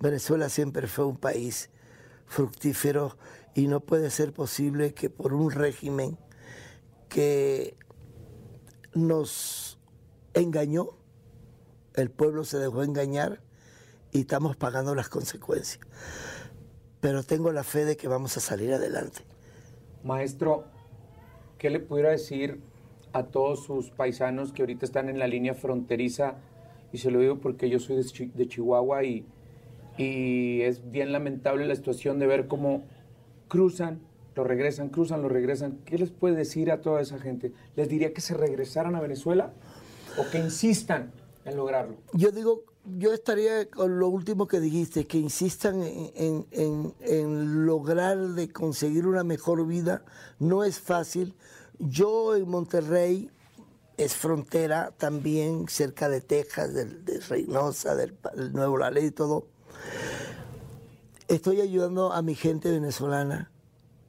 Venezuela 0.00 0.50
siempre 0.50 0.86
fue 0.86 1.06
un 1.06 1.16
país 1.16 1.70
fructífero 2.28 3.16
y 3.54 3.66
no 3.66 3.80
puede 3.80 4.10
ser 4.10 4.32
posible 4.32 4.94
que 4.94 5.10
por 5.10 5.34
un 5.34 5.50
régimen 5.50 6.16
que 7.08 7.76
nos 8.94 9.78
engañó, 10.34 10.90
el 11.94 12.10
pueblo 12.10 12.44
se 12.44 12.58
dejó 12.58 12.82
engañar 12.82 13.40
y 14.12 14.20
estamos 14.20 14.56
pagando 14.56 14.94
las 14.94 15.08
consecuencias. 15.08 15.80
Pero 17.00 17.22
tengo 17.22 17.52
la 17.52 17.64
fe 17.64 17.84
de 17.84 17.96
que 17.96 18.08
vamos 18.08 18.36
a 18.36 18.40
salir 18.40 18.72
adelante. 18.72 19.22
Maestro, 20.04 20.64
¿qué 21.58 21.70
le 21.70 21.80
pudiera 21.80 22.10
decir 22.10 22.60
a 23.12 23.24
todos 23.24 23.64
sus 23.64 23.90
paisanos 23.90 24.52
que 24.52 24.62
ahorita 24.62 24.84
están 24.84 25.08
en 25.08 25.18
la 25.18 25.26
línea 25.26 25.54
fronteriza? 25.54 26.36
Y 26.92 26.98
se 26.98 27.10
lo 27.10 27.20
digo 27.20 27.38
porque 27.38 27.68
yo 27.68 27.78
soy 27.78 27.96
de 27.96 28.48
Chihuahua 28.48 29.04
y, 29.04 29.26
y 29.98 30.62
es 30.62 30.90
bien 30.90 31.12
lamentable 31.12 31.66
la 31.66 31.74
situación 31.76 32.18
de 32.18 32.26
ver 32.26 32.46
cómo 32.48 32.86
cruzan, 33.48 34.00
lo 34.34 34.44
regresan, 34.44 34.88
cruzan, 34.90 35.20
lo 35.22 35.28
regresan. 35.28 35.78
¿Qué 35.84 35.98
les 35.98 36.10
puede 36.10 36.36
decir 36.36 36.70
a 36.70 36.80
toda 36.80 37.00
esa 37.00 37.18
gente? 37.18 37.52
¿Les 37.76 37.88
diría 37.88 38.12
que 38.12 38.20
se 38.20 38.34
regresaran 38.34 38.94
a 38.94 39.00
Venezuela 39.00 39.52
o 40.16 40.30
que 40.30 40.38
insistan 40.38 41.10
en 41.44 41.56
lograrlo? 41.56 41.96
Yo 42.12 42.30
digo, 42.30 42.62
yo 42.96 43.12
estaría 43.12 43.68
con 43.68 43.98
lo 43.98 44.08
último 44.08 44.46
que 44.46 44.60
dijiste, 44.60 45.06
que 45.06 45.18
insistan 45.18 45.82
en, 45.82 46.46
en- 46.52 46.94
en- 47.00 47.66
lograr 47.66 48.16
de 48.18 48.50
conseguir 48.52 49.06
una 49.06 49.24
mejor 49.24 49.66
vida. 49.66 50.04
No 50.38 50.62
es 50.62 50.78
fácil. 50.78 51.34
Yo 51.80 52.36
en 52.36 52.48
Monterrey, 52.48 53.30
es 53.96 54.14
frontera 54.14 54.92
también, 54.96 55.66
cerca 55.68 56.08
de 56.08 56.20
Texas, 56.20 56.72
de, 56.72 57.18
Reynosa, 57.28 57.96
del 57.96 58.14
Nuevo 58.52 58.78
La 58.78 58.92
Ley 58.92 59.06
y 59.06 59.10
todo. 59.10 59.48
Estoy 61.28 61.60
ayudando 61.60 62.14
a 62.14 62.22
mi 62.22 62.34
gente 62.34 62.70
venezolana 62.70 63.52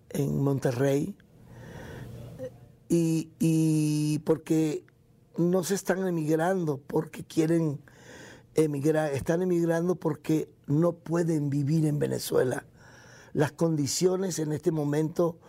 en 0.09 0.41
Monterrey 0.41 1.17
y, 2.87 4.19
porque 4.19 4.85
no 5.35 5.65
se 5.65 5.75
están 5.75 6.07
emigrando 6.07 6.77
porque 6.77 7.25
quieren 7.25 7.81
emigrar, 8.55 9.11
están 9.11 9.41
emigrando 9.41 9.95
porque 9.95 10.49
no 10.65 10.93
pueden 10.93 11.49
vivir 11.49 11.85
en 11.87 11.99
Venezuela. 11.99 12.65
Las 13.33 13.51
condiciones 13.51 14.39
en 14.39 14.53
este 14.53 14.71
momento, 14.71 15.39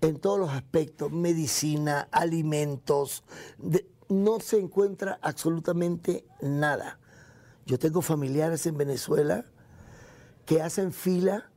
en 0.00 0.18
todos 0.18 0.38
los 0.38 0.48
aspectos, 0.48 1.12
medicina, 1.12 2.08
alimentos, 2.10 3.22
no 4.08 4.40
se 4.40 4.58
encuentra 4.58 5.18
absolutamente 5.20 6.24
nada. 6.40 6.98
Yo 7.66 7.78
tengo 7.78 8.00
familiares 8.00 8.64
en 8.64 8.78
Venezuela 8.78 9.44
que 10.46 10.62
hacen 10.62 10.92
fila 10.92 11.50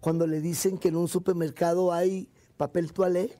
cuando 0.00 0.26
le 0.26 0.40
dicen 0.40 0.78
que 0.78 0.88
en 0.88 0.96
un 0.96 1.08
supermercado 1.08 1.92
hay 1.92 2.28
papel 2.56 2.92
toalé 2.92 3.38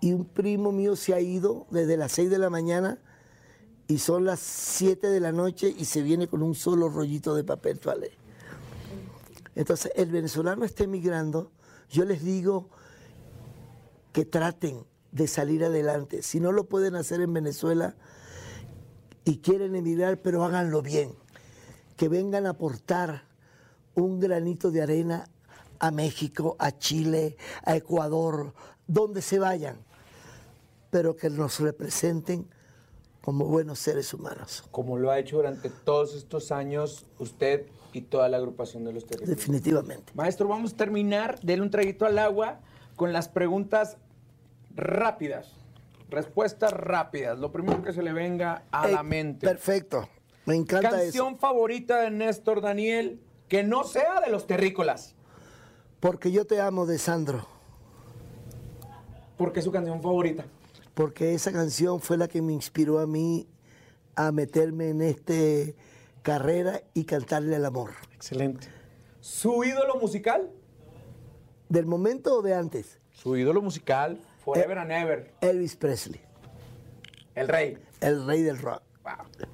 y 0.00 0.12
un 0.12 0.24
primo 0.24 0.72
mío 0.72 0.96
se 0.96 1.14
ha 1.14 1.20
ido 1.20 1.66
desde 1.70 1.96
las 1.96 2.12
6 2.12 2.30
de 2.30 2.38
la 2.38 2.50
mañana 2.50 2.98
y 3.86 3.98
son 3.98 4.24
las 4.24 4.40
7 4.40 5.08
de 5.08 5.20
la 5.20 5.32
noche 5.32 5.74
y 5.76 5.84
se 5.84 6.02
viene 6.02 6.28
con 6.28 6.42
un 6.42 6.54
solo 6.54 6.88
rollito 6.88 7.34
de 7.34 7.44
papel 7.44 7.80
toalé. 7.80 8.12
Entonces, 9.54 9.92
el 9.94 10.10
venezolano 10.10 10.64
está 10.64 10.84
emigrando, 10.84 11.52
yo 11.88 12.04
les 12.04 12.24
digo 12.24 12.68
que 14.12 14.24
traten 14.24 14.84
de 15.12 15.26
salir 15.26 15.64
adelante. 15.64 16.22
Si 16.22 16.40
no 16.40 16.50
lo 16.50 16.64
pueden 16.64 16.96
hacer 16.96 17.20
en 17.20 17.32
Venezuela 17.32 17.94
y 19.24 19.38
quieren 19.38 19.74
emigrar, 19.74 20.20
pero 20.20 20.44
háganlo 20.44 20.82
bien. 20.82 21.14
Que 21.96 22.08
vengan 22.08 22.46
a 22.46 22.50
aportar 22.50 23.24
un 23.94 24.20
granito 24.20 24.70
de 24.70 24.82
arena 24.82 25.28
a 25.78 25.90
México, 25.90 26.56
a 26.58 26.72
Chile, 26.78 27.36
a 27.64 27.76
Ecuador, 27.76 28.52
donde 28.86 29.22
se 29.22 29.38
vayan, 29.38 29.78
pero 30.90 31.16
que 31.16 31.30
nos 31.30 31.60
representen 31.60 32.46
como 33.20 33.46
buenos 33.46 33.78
seres 33.78 34.12
humanos. 34.12 34.64
Como 34.70 34.98
lo 34.98 35.10
ha 35.10 35.18
hecho 35.18 35.36
durante 35.36 35.70
todos 35.70 36.14
estos 36.14 36.52
años 36.52 37.06
usted 37.18 37.66
y 37.92 38.02
toda 38.02 38.28
la 38.28 38.36
agrupación 38.36 38.84
de 38.84 38.92
los 38.92 39.06
territorios. 39.06 39.36
Definitivamente. 39.36 40.12
Maestro, 40.14 40.48
vamos 40.48 40.74
a 40.74 40.76
terminar, 40.76 41.40
denle 41.40 41.64
un 41.64 41.70
traguito 41.70 42.04
al 42.04 42.18
agua 42.18 42.60
con 42.96 43.12
las 43.12 43.28
preguntas 43.28 43.96
rápidas. 44.74 45.52
Respuestas 46.10 46.72
rápidas. 46.72 47.38
Lo 47.38 47.50
primero 47.50 47.82
que 47.82 47.92
se 47.92 48.02
le 48.02 48.12
venga 48.12 48.64
a 48.70 48.88
Ey, 48.88 48.94
la 48.94 49.02
mente. 49.02 49.46
Perfecto. 49.46 50.08
Me 50.46 50.54
encanta 50.56 50.90
Canción 50.90 51.28
eso. 51.32 51.36
favorita 51.38 52.00
de 52.00 52.10
Néstor 52.10 52.60
Daniel 52.60 53.20
que 53.48 53.62
no 53.62 53.84
sea 53.84 54.20
de 54.20 54.30
los 54.30 54.46
terrícolas. 54.46 55.14
Porque 56.00 56.30
yo 56.32 56.46
te 56.46 56.60
amo 56.60 56.86
de 56.86 56.98
Sandro. 56.98 57.46
Porque 59.36 59.60
es 59.60 59.64
su 59.64 59.72
canción 59.72 60.02
favorita. 60.02 60.44
Porque 60.94 61.34
esa 61.34 61.50
canción 61.52 62.00
fue 62.00 62.16
la 62.16 62.28
que 62.28 62.40
me 62.42 62.52
inspiró 62.52 62.98
a 63.00 63.06
mí 63.06 63.48
a 64.16 64.30
meterme 64.32 64.90
en 64.90 65.02
esta 65.02 65.32
carrera 66.22 66.82
y 66.94 67.04
cantarle 67.04 67.56
al 67.56 67.64
amor. 67.64 67.90
Excelente. 68.14 68.68
¿Su 69.20 69.64
ídolo 69.64 69.96
musical? 69.96 70.50
¿Del 71.68 71.86
momento 71.86 72.38
o 72.38 72.42
de 72.42 72.54
antes? 72.54 72.98
Su 73.12 73.36
ídolo 73.36 73.60
musical, 73.62 74.20
Forever 74.44 74.76
Eh. 74.76 74.80
and 74.80 74.92
Ever. 74.92 75.34
Elvis 75.40 75.74
Presley, 75.76 76.20
El 77.34 77.48
rey. 77.48 77.78
el 78.00 78.26
rey 78.26 78.42
del 78.42 78.58
rock. 78.58 78.82
Wow. 79.02 79.48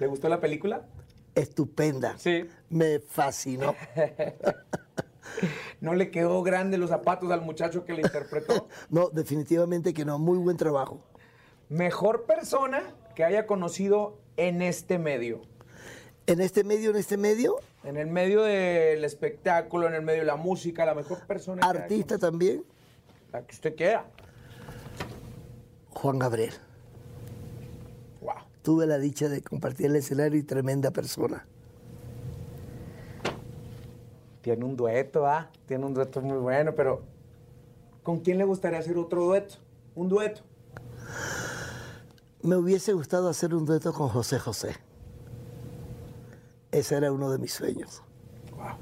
¿Le 0.00 0.06
gustó 0.06 0.28
la 0.30 0.40
película? 0.40 0.86
Estupenda. 1.34 2.16
Sí. 2.18 2.48
Me 2.70 2.98
fascinó. 3.00 3.74
¿No 5.80 5.94
le 5.94 6.10
quedó 6.10 6.42
grande 6.42 6.78
los 6.78 6.88
zapatos 6.90 7.30
al 7.30 7.42
muchacho 7.42 7.84
que 7.84 7.92
le 7.92 8.00
interpretó? 8.02 8.68
No, 8.88 9.10
definitivamente 9.10 9.92
que 9.94 10.04
no. 10.06 10.18
Muy 10.18 10.38
buen 10.38 10.56
trabajo. 10.56 11.02
Mejor 11.68 12.24
persona 12.24 12.82
que 13.14 13.24
haya 13.24 13.46
conocido 13.46 14.18
en 14.38 14.62
este 14.62 14.98
medio. 14.98 15.42
En 16.26 16.40
este 16.40 16.64
medio, 16.64 16.90
en 16.90 16.96
este 16.96 17.16
medio, 17.16 17.56
En 17.84 17.96
el 17.96 18.06
medio 18.06 18.42
del 18.42 19.04
espectáculo, 19.04 19.86
en 19.86 19.94
el 19.94 20.02
medio 20.02 20.20
de 20.20 20.26
la 20.26 20.36
música, 20.36 20.84
la 20.86 20.94
mejor 20.94 21.26
persona. 21.26 21.60
que 21.60 21.68
haya 21.68 21.82
artista 21.82 22.18
también. 22.18 22.64
La 23.32 23.42
que 23.42 23.54
usted 23.54 23.76
quiera. 23.76 24.06
Juan 25.90 26.18
Gabriel. 26.18 26.54
Tuve 28.62 28.86
la 28.86 28.98
dicha 28.98 29.28
de 29.28 29.42
compartir 29.42 29.86
el 29.86 29.96
escenario 29.96 30.38
y 30.38 30.42
tremenda 30.42 30.90
persona. 30.90 31.46
Tiene 34.42 34.64
un 34.64 34.76
dueto, 34.76 35.26
¿ah? 35.26 35.50
Tiene 35.66 35.86
un 35.86 35.94
dueto 35.94 36.20
muy 36.20 36.38
bueno, 36.38 36.74
pero 36.74 37.02
¿con 38.02 38.20
quién 38.20 38.38
le 38.38 38.44
gustaría 38.44 38.78
hacer 38.78 38.96
otro 38.98 39.24
dueto? 39.24 39.56
Un 39.94 40.08
dueto. 40.08 40.42
Me 42.42 42.56
hubiese 42.56 42.92
gustado 42.92 43.28
hacer 43.28 43.54
un 43.54 43.64
dueto 43.64 43.92
con 43.92 44.08
José 44.08 44.38
José. 44.38 44.76
Ese 46.70 46.96
era 46.96 47.12
uno 47.12 47.30
de 47.30 47.38
mis 47.38 47.52
sueños. 47.52 48.02
Wow. 48.56 48.76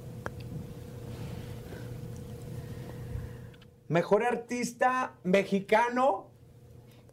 Mejor 3.88 4.22
artista 4.22 5.14
mexicano 5.24 6.26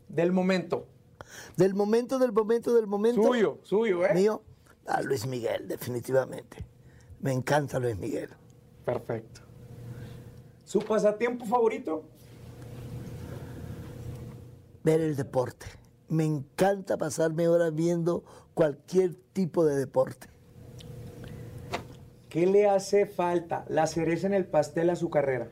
del 0.09 0.31
momento. 0.31 0.87
Del 1.57 1.73
momento, 1.73 2.19
del 2.19 2.31
momento, 2.31 2.73
del 2.73 2.87
momento. 2.87 3.23
Suyo, 3.23 3.59
suyo, 3.63 4.05
¿eh? 4.05 4.13
Mío, 4.13 4.41
a 4.85 5.01
Luis 5.01 5.25
Miguel, 5.25 5.67
definitivamente. 5.67 6.65
Me 7.21 7.31
encanta 7.31 7.79
Luis 7.79 7.97
Miguel. 7.97 8.29
Perfecto. 8.83 9.41
¿Su 10.63 10.79
pasatiempo 10.79 11.45
favorito? 11.45 12.03
Ver 14.83 15.01
el 15.01 15.15
deporte. 15.15 15.65
Me 16.07 16.25
encanta 16.25 16.97
pasarme 16.97 17.47
horas 17.47 17.73
viendo 17.73 18.23
cualquier 18.53 19.15
tipo 19.33 19.65
de 19.65 19.75
deporte. 19.75 20.27
¿Qué 22.29 22.45
le 22.45 22.69
hace 22.69 23.05
falta? 23.05 23.65
La 23.69 23.87
cereza 23.87 24.27
en 24.27 24.33
el 24.33 24.45
pastel 24.45 24.89
a 24.89 24.95
su 24.95 25.09
carrera. 25.09 25.47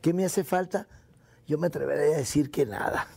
¿Qué 0.00 0.12
me 0.12 0.24
hace 0.24 0.44
falta? 0.44 0.86
Yo 1.46 1.58
me 1.58 1.66
atrevería 1.66 2.14
a 2.14 2.18
decir 2.18 2.50
que 2.50 2.66
nada. 2.66 3.08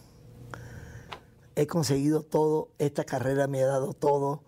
He 1.55 1.67
conseguido 1.67 2.23
todo, 2.23 2.69
esta 2.79 3.03
carrera 3.03 3.47
me 3.47 3.61
ha 3.61 3.67
dado 3.67 3.93
todo 3.93 4.43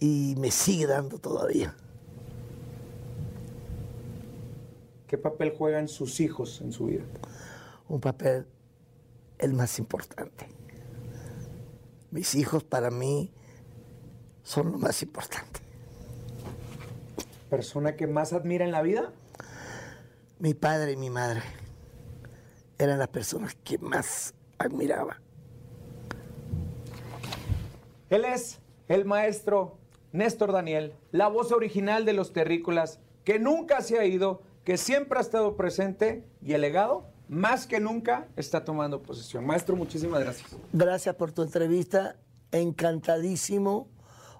y 0.00 0.34
me 0.38 0.50
sigue 0.50 0.86
dando 0.86 1.18
todavía. 1.18 1.74
¿Qué 5.06 5.18
papel 5.18 5.54
juegan 5.56 5.88
sus 5.88 6.20
hijos 6.20 6.60
en 6.60 6.72
su 6.72 6.86
vida? 6.86 7.04
Un 7.88 8.00
papel 8.00 8.46
el 9.38 9.54
más 9.54 9.78
importante. 9.78 10.48
Mis 12.10 12.34
hijos 12.34 12.64
para 12.64 12.90
mí 12.90 13.32
son 14.42 14.72
lo 14.72 14.78
más 14.78 15.02
importante. 15.02 15.60
¿Persona 17.50 17.96
que 17.96 18.06
más 18.06 18.32
admira 18.32 18.64
en 18.64 18.72
la 18.72 18.82
vida? 18.82 19.12
Mi 20.38 20.54
padre 20.54 20.92
y 20.92 20.96
mi 20.96 21.10
madre 21.10 21.42
eran 22.78 22.98
las 22.98 23.08
personas 23.08 23.54
que 23.62 23.78
más 23.78 24.34
admiraba. 24.58 25.20
Él 28.12 28.26
es 28.26 28.60
el 28.88 29.06
maestro 29.06 29.78
Néstor 30.12 30.52
Daniel, 30.52 30.92
la 31.12 31.28
voz 31.28 31.50
original 31.50 32.04
de 32.04 32.12
los 32.12 32.34
terrícolas, 32.34 33.00
que 33.24 33.38
nunca 33.38 33.80
se 33.80 33.98
ha 33.98 34.04
ido, 34.04 34.42
que 34.64 34.76
siempre 34.76 35.18
ha 35.18 35.22
estado 35.22 35.56
presente 35.56 36.22
y 36.42 36.52
el 36.52 36.60
legado, 36.60 37.06
más 37.28 37.66
que 37.66 37.80
nunca, 37.80 38.28
está 38.36 38.64
tomando 38.64 39.00
posesión. 39.02 39.46
Maestro, 39.46 39.76
muchísimas 39.76 40.20
gracias. 40.20 40.54
Gracias 40.74 41.14
por 41.14 41.32
tu 41.32 41.40
entrevista, 41.40 42.16
encantadísimo. 42.50 43.88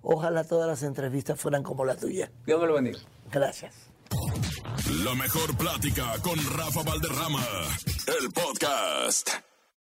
Ojalá 0.03 0.45
todas 0.45 0.69
las 0.69 0.83
entrevistas 0.83 1.41
fueran 1.41 1.63
como 1.63 1.87
la 1.87 1.97
tuya. 1.97 2.31
Dios 2.45 2.61
me 2.61 2.67
lo 2.67 2.75
bendiga. 2.75 2.99
Gracias. 3.31 3.75
La 5.03 5.15
mejor 5.15 5.57
plática 5.57 6.13
con 6.23 6.39
Rafa 6.59 6.83
Valderrama, 6.83 7.43
el 8.21 8.31
podcast. 8.33 9.31